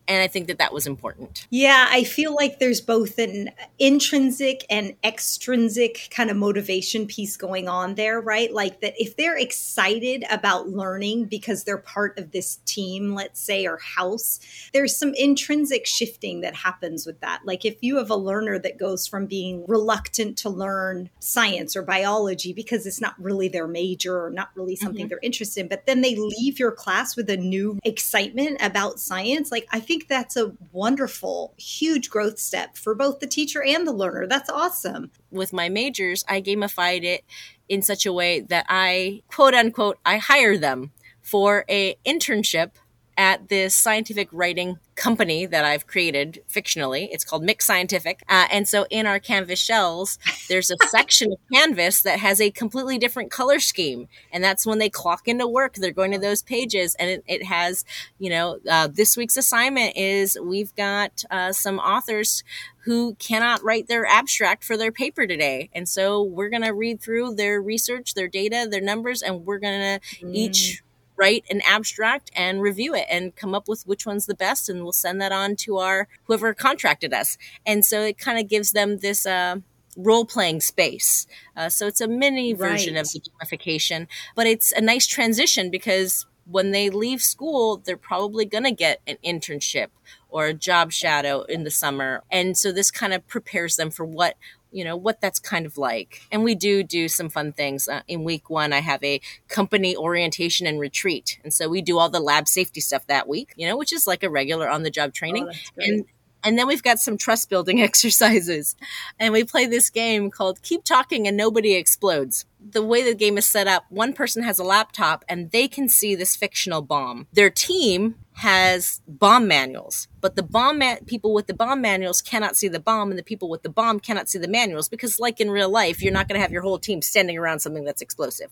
and 0.08 0.22
I 0.22 0.26
think 0.26 0.46
that 0.46 0.58
that 0.58 0.72
was 0.72 0.86
important. 0.86 1.46
Yeah, 1.50 1.86
I 1.90 2.02
feel 2.02 2.34
like 2.34 2.58
there's 2.58 2.80
both 2.80 3.18
an 3.18 3.50
intrinsic 3.78 4.64
and 4.70 4.94
extrinsic 5.04 6.08
kind 6.10 6.30
of 6.30 6.36
motivation 6.36 7.06
piece 7.06 7.36
going 7.36 7.68
on 7.68 7.94
there, 7.94 8.20
right? 8.20 8.52
Like 8.52 8.80
that 8.80 8.94
if 8.98 9.16
they're 9.16 9.36
excited 9.36 10.24
about 10.30 10.70
learning 10.70 11.26
because 11.26 11.64
they're 11.64 11.76
part 11.76 12.18
of 12.18 12.32
this 12.32 12.56
team, 12.64 13.14
let's 13.14 13.40
say, 13.40 13.66
or 13.66 13.76
house, 13.76 14.40
there's 14.72 14.96
some 14.96 15.12
intrinsic 15.14 15.86
shifting 15.86 16.40
that 16.40 16.54
happens 16.54 17.04
with 17.04 17.20
that. 17.20 17.42
Like 17.44 17.66
if 17.66 17.76
you 17.82 17.98
have 17.98 18.10
a 18.10 18.16
learner 18.16 18.58
that 18.58 18.78
goes 18.78 19.06
from 19.06 19.26
being 19.26 19.64
reluctant 19.68 20.38
to 20.38 20.48
learn 20.48 21.10
science 21.20 21.76
or 21.76 21.82
biology 21.82 22.54
because 22.54 22.86
it's 22.86 23.00
not 23.00 23.14
really 23.18 23.48
their 23.48 23.68
major 23.68 24.24
or 24.24 24.30
not 24.30 24.50
really 24.54 24.74
something 24.74 25.02
mm-hmm. 25.02 25.08
they're 25.08 25.18
interested 25.22 25.60
in, 25.60 25.68
but 25.68 25.84
then 25.84 26.00
they 26.00 26.16
leave 26.16 26.58
your 26.58 26.72
class 26.72 27.14
with 27.14 27.28
a 27.28 27.36
new 27.36 27.78
excitement 27.84 28.56
about 28.60 28.98
science, 28.98 29.52
like 29.52 29.68
I 29.70 29.80
think 29.80 29.97
think 29.98 30.08
that's 30.08 30.37
a 30.37 30.52
wonderful, 30.72 31.54
huge 31.56 32.08
growth 32.08 32.38
step 32.38 32.76
for 32.76 32.94
both 32.94 33.18
the 33.18 33.26
teacher 33.26 33.62
and 33.62 33.87
the 33.87 33.92
learner. 33.92 34.26
That's 34.26 34.48
awesome. 34.48 35.11
With 35.30 35.52
my 35.52 35.68
majors, 35.68 36.24
I 36.28 36.40
gamified 36.40 37.02
it 37.02 37.24
in 37.68 37.82
such 37.82 38.06
a 38.06 38.12
way 38.12 38.40
that 38.40 38.66
I 38.68 39.22
quote 39.28 39.54
unquote 39.54 39.98
I 40.06 40.18
hire 40.18 40.56
them 40.56 40.92
for 41.20 41.64
a 41.68 41.96
internship 42.06 42.72
at 43.18 43.48
this 43.48 43.74
scientific 43.74 44.28
writing 44.31 44.78
company 44.94 45.44
that 45.44 45.64
I've 45.64 45.88
created 45.88 46.40
fictionally. 46.48 47.09
It's 47.11 47.24
called 47.24 47.42
Mix 47.42 47.66
Scientific. 47.66 48.22
Uh, 48.28 48.46
and 48.50 48.66
so 48.66 48.87
in 48.90 49.07
our 49.07 49.18
canvas 49.18 49.59
shells, 49.59 50.18
there's 50.48 50.70
a 50.70 50.76
section 50.88 51.33
of 51.33 51.38
canvas 51.52 52.02
that 52.02 52.20
has 52.20 52.40
a 52.40 52.50
completely 52.52 52.96
different 52.96 53.31
color 53.33 53.59
scheme. 53.59 54.09
And 54.33 54.42
that's 54.42 54.64
when 54.64 54.78
they 54.78 54.88
clock 54.88 55.26
into 55.26 55.48
work. 55.48 55.74
They're 55.74 55.90
going 55.90 56.12
to 56.12 56.18
those 56.18 56.42
pages 56.42 56.94
and 56.94 57.11
it, 57.11 57.24
it 57.26 57.44
has, 57.44 57.85
you 58.20 58.31
know, 58.31 58.61
uh, 58.70 58.87
this 58.87 59.16
week's 59.16 59.37
assignment 59.37 59.96
is 59.96 60.38
we've 60.40 60.74
got 60.76 61.24
uh, 61.31 61.52
some 61.52 61.81
authors 61.81 62.44
who 62.85 63.16
cannot 63.16 63.62
write 63.62 63.88
their 63.88 64.07
abstract 64.07 64.64
for 64.64 64.76
their 64.76 64.92
paper 64.92 65.26
today. 65.26 65.70
And 65.74 65.88
so 65.88 66.22
we're 66.22 66.48
going 66.48 66.62
to 66.62 66.72
read 66.72 67.00
through 67.00 67.35
their 67.35 67.61
research, 67.61 68.14
their 68.14 68.28
data, 68.28 68.66
their 68.70 68.81
numbers, 68.81 69.22
and 69.22 69.44
we're 69.44 69.59
going 69.59 70.00
to 70.00 70.24
mm. 70.24 70.35
each 70.35 70.83
write 71.18 71.44
an 71.50 71.61
abstract 71.66 72.31
and 72.35 72.61
review 72.62 72.94
it 72.94 73.07
and 73.11 73.35
come 73.37 73.54
up 73.54 73.68
with 73.68 73.87
which 73.87 74.07
one's 74.07 74.26
the 74.26 74.35
best 74.35 74.68
and 74.68 74.83
we'll 74.83 74.92
send 74.92 75.20
that 75.20 75.33
on 75.33 75.57
to 75.57 75.78
our 75.78 76.09
whoever 76.24 76.54
contracted 76.54 77.12
us 77.12 77.37
and 77.66 77.85
so 77.85 78.02
it 78.02 78.18
kind 78.18 78.38
of 78.38 78.48
gives 78.48 78.72
them 78.72 78.98
this 78.98 79.26
uh, 79.26 79.57
role 79.98 80.24
playing 80.24 80.61
space. 80.61 81.26
Uh, 81.57 81.68
so 81.68 81.87
it's 81.87 82.00
a 82.00 82.09
mini 82.09 82.52
version 82.52 82.94
right. 82.94 83.00
of 83.00 83.12
the 83.12 83.20
gamification, 83.20 84.07
but 84.35 84.46
it's 84.46 84.72
a 84.72 84.81
nice 84.81 85.07
transition 85.07 85.70
because 85.70 86.24
when 86.50 86.70
they 86.70 86.88
leave 86.88 87.20
school, 87.20 87.76
they're 87.76 87.96
probably 87.96 88.46
going 88.46 88.64
to 88.64 88.70
get 88.70 89.00
an 89.07 89.18
internship 89.24 89.88
or 90.31 90.46
a 90.46 90.54
job 90.54 90.92
shadow 90.92 91.42
in 91.42 91.64
the 91.64 91.70
summer. 91.70 92.22
And 92.31 92.57
so 92.57 92.72
this 92.72 92.90
kind 92.90 93.12
of 93.12 93.26
prepares 93.26 93.76
them 93.76 93.90
for 93.90 94.07
what 94.07 94.37
you 94.70 94.85
know 94.85 94.96
what 94.96 95.20
that's 95.20 95.38
kind 95.38 95.66
of 95.66 95.78
like. 95.78 96.22
And 96.31 96.44
we 96.44 96.54
do 96.54 96.83
do 96.83 97.09
some 97.09 97.28
fun 97.28 97.52
things. 97.52 97.88
Uh, 97.88 98.02
in 98.09 98.24
week 98.24 98.50
one 98.50 98.72
i 98.72 98.81
have 98.81 99.02
a 99.02 99.20
company 99.48 99.96
orientation 99.96 100.66
and 100.66 100.81
retreat. 100.81 101.38
And 101.42 101.52
so 101.52 101.68
we 101.68 101.83
do 101.83 101.98
all 101.98 102.09
the 102.09 102.20
lab 102.20 102.48
safety 102.48 102.81
stuff 102.81 103.07
that 103.07 103.28
week 103.28 103.52
you 103.57 103.66
know 103.66 103.76
which 103.76 103.92
is 103.92 104.07
like 104.07 104.22
a 104.22 104.31
regular 104.31 104.68
on 104.68 104.83
the 104.83 104.90
job 104.90 105.12
training. 105.12 105.48
Oh, 105.48 105.83
and 105.83 106.04
and 106.44 106.59
then 106.59 106.66
we've 106.66 106.83
got 106.83 106.98
some 106.98 107.18
trust 107.18 107.50
building 107.50 107.81
exercises. 107.88 108.76
And 109.18 109.33
we 109.33 109.44
play 109.44 109.66
this 109.66 109.90
game 109.90 110.31
called 110.31 110.62
keep 110.62 110.85
talking 110.85 111.26
and 111.26 111.37
nobody 111.37 111.74
explodes. 111.74 112.46
The 112.70 112.83
way 112.83 113.02
the 113.02 113.14
game 113.14 113.38
is 113.38 113.46
set 113.46 113.66
up 113.66 113.87
one 113.88 114.12
person 114.12 114.42
has 114.42 114.59
a 114.59 114.64
laptop 114.64 115.24
and 115.28 115.50
they 115.50 115.68
can 115.68 115.88
see 115.88 116.14
this 116.14 116.37
fictional 116.37 116.83
bomb. 116.83 117.26
Their 117.33 117.50
team 117.50 118.16
has 118.35 119.00
bomb 119.07 119.48
manuals, 119.48 120.09
but 120.20 120.37
the 120.37 120.42
bomb 120.42 120.83
people 121.07 121.33
with 121.33 121.46
the 121.46 121.54
bomb 121.54 121.81
manuals 121.81 122.22
cannot 122.22 122.57
see 122.57 122.68
the 122.68 122.81
bomb, 122.81 123.11
and 123.11 123.18
the 123.18 123.22
people 123.22 123.48
with 123.48 123.62
the 123.62 123.68
bomb 123.68 124.00
cannot 124.00 124.28
see 124.28 124.38
the 124.38 124.48
manuals 124.48 124.88
because, 124.88 125.18
like 125.18 125.40
in 125.40 125.50
real 125.50 125.70
life, 125.70 126.02
you're 126.02 126.12
not 126.12 126.28
going 126.28 126.38
to 126.38 126.42
have 126.42 126.52
your 126.52 126.62
whole 126.62 126.78
team 126.78 127.02
standing 127.02 127.38
around 127.38 127.61
something 127.61 127.85
that's 127.85 128.02
explosive. 128.02 128.50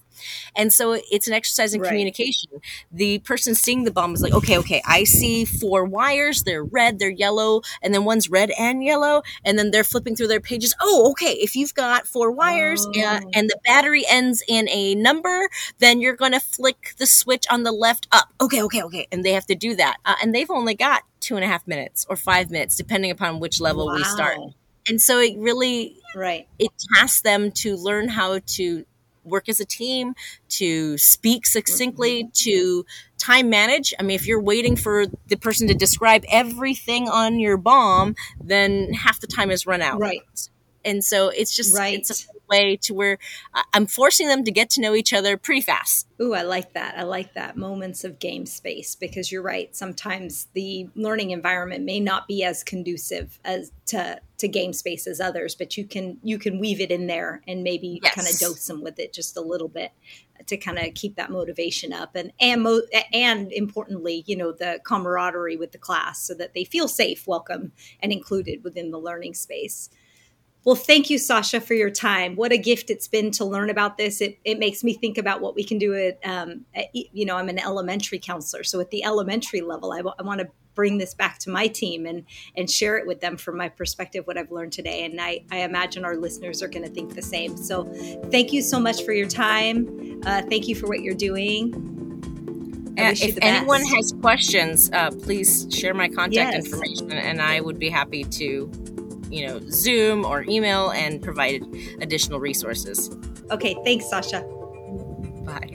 And 0.55 0.73
so 0.73 0.99
it's 1.11 1.29
an 1.29 1.35
exercise 1.35 1.75
in 1.75 1.81
right. 1.81 1.89
communication. 1.89 2.51
The 2.93 3.19
person 3.21 3.55
seeing 3.55 3.85
the 3.85 3.91
bomb 3.91 4.15
is 4.15 4.23
like, 4.23 4.35
okay, 4.35 4.59
okay, 4.59 4.83
I 4.87 5.05
see 5.05 5.45
four 5.45 5.85
wires. 5.85 6.43
They're 6.43 6.65
red, 6.65 6.99
they're 6.99 7.11
yellow, 7.11 7.63
and 7.83 7.93
then 7.95 8.05
one's 8.05 8.31
red 8.31 8.51
and 8.59 8.83
yellow, 8.83 9.23
and 9.45 9.59
then 9.59 9.71
they're 9.71 9.85
flipping 9.85 10.17
through 10.17 10.29
their 10.29 10.41
pages. 10.41 10.75
Oh, 10.81 11.11
okay, 11.11 11.33
if 11.33 11.57
you've 11.57 11.75
got 11.75 12.07
four 12.07 12.31
wires 12.31 12.87
oh. 12.87 13.03
uh, 13.03 13.21
and 13.35 13.49
the 13.49 13.59
battery 13.65 14.05
ends 14.09 14.43
in 14.49 14.69
a 14.69 14.95
number, 14.95 15.49
then 15.79 16.01
you're 16.01 16.17
going 16.17 16.33
to 16.33 16.41
flick 16.41 16.95
the 16.99 17.07
switch 17.07 17.47
on 17.51 17.63
the 17.63 17.73
left 17.73 18.07
up. 18.13 18.29
Okay, 18.41 18.63
okay, 18.63 18.83
okay, 18.83 19.07
and 19.13 19.25
they 19.25 19.33
have 19.33 19.47
to 19.47 19.55
do 19.55 19.75
that. 19.77 19.97
Uh, 20.05 20.15
and 20.23 20.35
they've 20.35 20.51
only 20.51 20.75
got 20.75 21.03
two 21.21 21.37
and 21.37 21.45
a 21.45 21.49
half 21.49 21.67
minutes 21.67 22.07
or 22.09 22.17
five 22.17 22.51
minutes, 22.51 22.77
depending 22.77 23.11
upon 23.11 23.41
which 23.41 23.61
level 23.61 23.87
wow. 23.87 23.95
we 23.95 24.05
start. 24.05 24.39
And 24.89 25.01
so 25.01 25.19
it 25.19 25.37
really, 25.37 25.97
right, 26.15 26.47
it 26.59 26.71
tasks 26.95 27.23
them 27.23 27.51
to 27.53 27.77
learn 27.77 28.09
how 28.09 28.39
to 28.39 28.87
work 29.25 29.49
as 29.49 29.59
a 29.61 29.65
team, 29.65 30.15
to 30.49 30.97
speak 30.97 31.47
succinctly, 31.47 32.25
mm-hmm. 32.25 32.31
to 32.33 32.87
time 33.19 33.51
manage. 33.51 33.93
I 33.99 34.05
mean, 34.05 34.15
if 34.15 34.27
you're 34.27 34.41
waiting 34.41 34.77
for 34.77 35.07
the 35.27 35.37
person 35.37 35.67
to 35.69 35.75
describe 35.75 36.25
everything 36.31 37.09
on 37.09 37.41
your 37.41 37.57
bomb, 37.57 38.15
then 38.41 38.93
half 38.93 39.21
the 39.21 39.27
time 39.27 39.51
is 39.51 39.67
run 39.67 39.83
out. 39.83 39.99
Right. 39.99 40.21
And 40.85 41.05
so 41.05 41.29
it's 41.29 41.55
just 41.55 41.77
right. 41.77 41.99
it's 41.99 42.11
a 42.25 42.36
way 42.49 42.77
to 42.83 42.95
where 42.95 43.19
I'm 43.73 43.87
forcing 43.87 44.29
them 44.29 44.45
to 44.45 44.51
get 44.51 44.71
to 44.71 44.81
know 44.81 44.95
each 44.95 45.13
other 45.13 45.37
pretty 45.37 45.61
fast. 45.61 46.07
Ooh, 46.21 46.35
I 46.35 46.43
like 46.43 46.73
that. 46.73 46.97
I 46.97 47.03
like 47.03 47.35
that 47.35 47.57
moments 47.57 48.05
of 48.05 48.19
game 48.19 48.47
space 48.47 48.95
because 48.95 49.31
you're 49.31 49.43
right. 49.43 49.75
Sometimes 49.77 50.47
the 50.55 50.89
learning 50.95 51.31
environment 51.31 51.85
may 51.85 52.01
not 52.01 52.27
be 52.27 52.43
as 52.43 52.65
conducive 52.65 53.39
as 53.45 53.73
to 53.87 54.21
to 54.39 54.49
game 54.49 54.73
space 54.73 55.07
as 55.07 55.21
others, 55.21 55.55
but 55.55 55.77
you 55.77 55.85
can 55.85 56.19
you 56.23 56.39
can 56.39 56.59
weave 56.59 56.81
it 56.81 56.91
in 56.91 57.07
there 57.07 57.43
and 57.47 57.63
maybe 57.63 58.01
yes. 58.03 58.15
kind 58.15 58.29
of 58.29 58.39
dose 58.39 58.67
them 58.67 58.83
with 58.83 58.99
it 58.99 59.13
just 59.13 59.37
a 59.37 59.41
little 59.41 59.69
bit 59.69 59.93
to 60.47 60.57
kind 60.57 60.79
of 60.79 60.95
keep 60.95 61.17
that 61.17 61.31
motivation 61.31 61.93
up 61.93 62.15
and 62.15 62.33
and 62.41 62.63
mo- 62.63 62.83
and 63.13 63.53
importantly, 63.53 64.25
you 64.27 64.37
know, 64.37 64.53
the 64.53 64.81
camaraderie 64.85 65.57
with 65.57 65.73
the 65.73 65.79
class 65.79 66.23
so 66.23 66.35
that 66.35 66.55
they 66.55 66.65
feel 66.65 66.89
safe, 66.89 67.27
welcome, 67.27 67.73
and 68.01 68.13
included 68.13 68.63
within 68.65 68.91
the 68.91 68.99
learning 68.99 69.35
space. 69.35 69.91
Well, 70.67 70.75
thank 70.75 71.11
you, 71.11 71.17
Sascha, 71.17 71.63
for 71.63 71.75
your 71.75 71.91
time. 71.91 72.35
What 72.35 72.51
a 72.51 72.59
gift 72.59 72.91
it's 72.91 73.07
been 73.07 73.31
to 73.33 73.45
learn 73.45 73.71
about 73.71 73.97
this. 73.97 74.21
It, 74.21 74.41
it 74.45 74.59
makes 74.59 74.83
me 74.83 74.95
think 74.95 75.17
about 75.17 75.41
what 75.41 75.55
we 75.55 75.63
can 75.63 75.79
do 75.79 75.95
at, 75.95 76.19
um, 76.29 76.65
at, 76.75 76.87
you 76.93 77.25
know, 77.25 77.37
I'm 77.37 77.49
an 77.49 77.61
elementary 77.61 78.19
counselor. 78.19 78.65
So 78.65 78.81
at 78.81 78.91
the 78.91 79.05
elementary 79.05 79.61
level, 79.61 79.93
I, 79.93 79.99
w- 79.99 80.15
I 80.19 80.25
want 80.25 80.41
to 80.41 80.49
bring 80.75 80.99
this 80.99 81.15
back 81.15 81.39
to 81.39 81.51
my 81.51 81.69
team 81.69 82.05
and, 82.05 82.25
and 82.57 82.69
share 82.69 82.97
it 82.99 83.07
with 83.07 83.21
them 83.21 83.37
from 83.37 83.57
my 83.57 83.69
perspective, 83.69 84.27
what 84.27 84.37
I've 84.37 84.51
learned 84.51 84.73
today. 84.73 85.05
And 85.05 85.21
I, 85.21 85.45
I 85.53 85.59
imagine 85.59 86.05
our 86.05 86.17
listeners 86.17 86.61
are 86.65 86.69
going 86.69 86.85
to 86.85 86.91
think 86.91 87.15
the 87.15 87.23
same. 87.23 87.57
So 87.57 87.85
thank 88.33 88.53
you 88.53 88.61
so 88.61 88.81
much 88.81 89.05
for 89.05 89.13
your 89.13 89.29
time. 89.29 90.21
Uh, 90.27 90.43
thank 90.51 90.67
you 90.67 90.75
for 90.75 90.89
what 90.89 91.01
you're 91.01 91.15
doing. 91.15 91.75
if 92.97 93.39
anyone 93.41 93.85
has 93.85 94.13
questions, 94.21 94.91
uh, 94.93 95.13
please 95.13 95.69
share 95.71 95.95
my 95.95 96.09
contact 96.09 96.55
yes. 96.55 96.67
information 96.67 97.13
and 97.13 97.41
I 97.41 97.61
would 97.61 97.79
be 97.79 97.89
happy 97.89 98.25
to 98.25 98.69
you 99.31 99.47
know, 99.47 99.61
Zoom 99.71 100.25
or 100.25 100.45
email 100.49 100.91
and 100.91 101.23
provide 101.23 101.63
additional 102.01 102.41
resources. 102.41 103.11
Okay, 103.51 103.77
thanks, 103.85 104.07
Sascha. 104.07 104.43
Bye. 105.45 105.71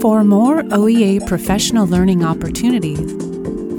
For 0.00 0.22
more 0.22 0.62
OEA 0.62 1.26
professional 1.26 1.86
learning 1.86 2.24
opportunities, 2.24 3.12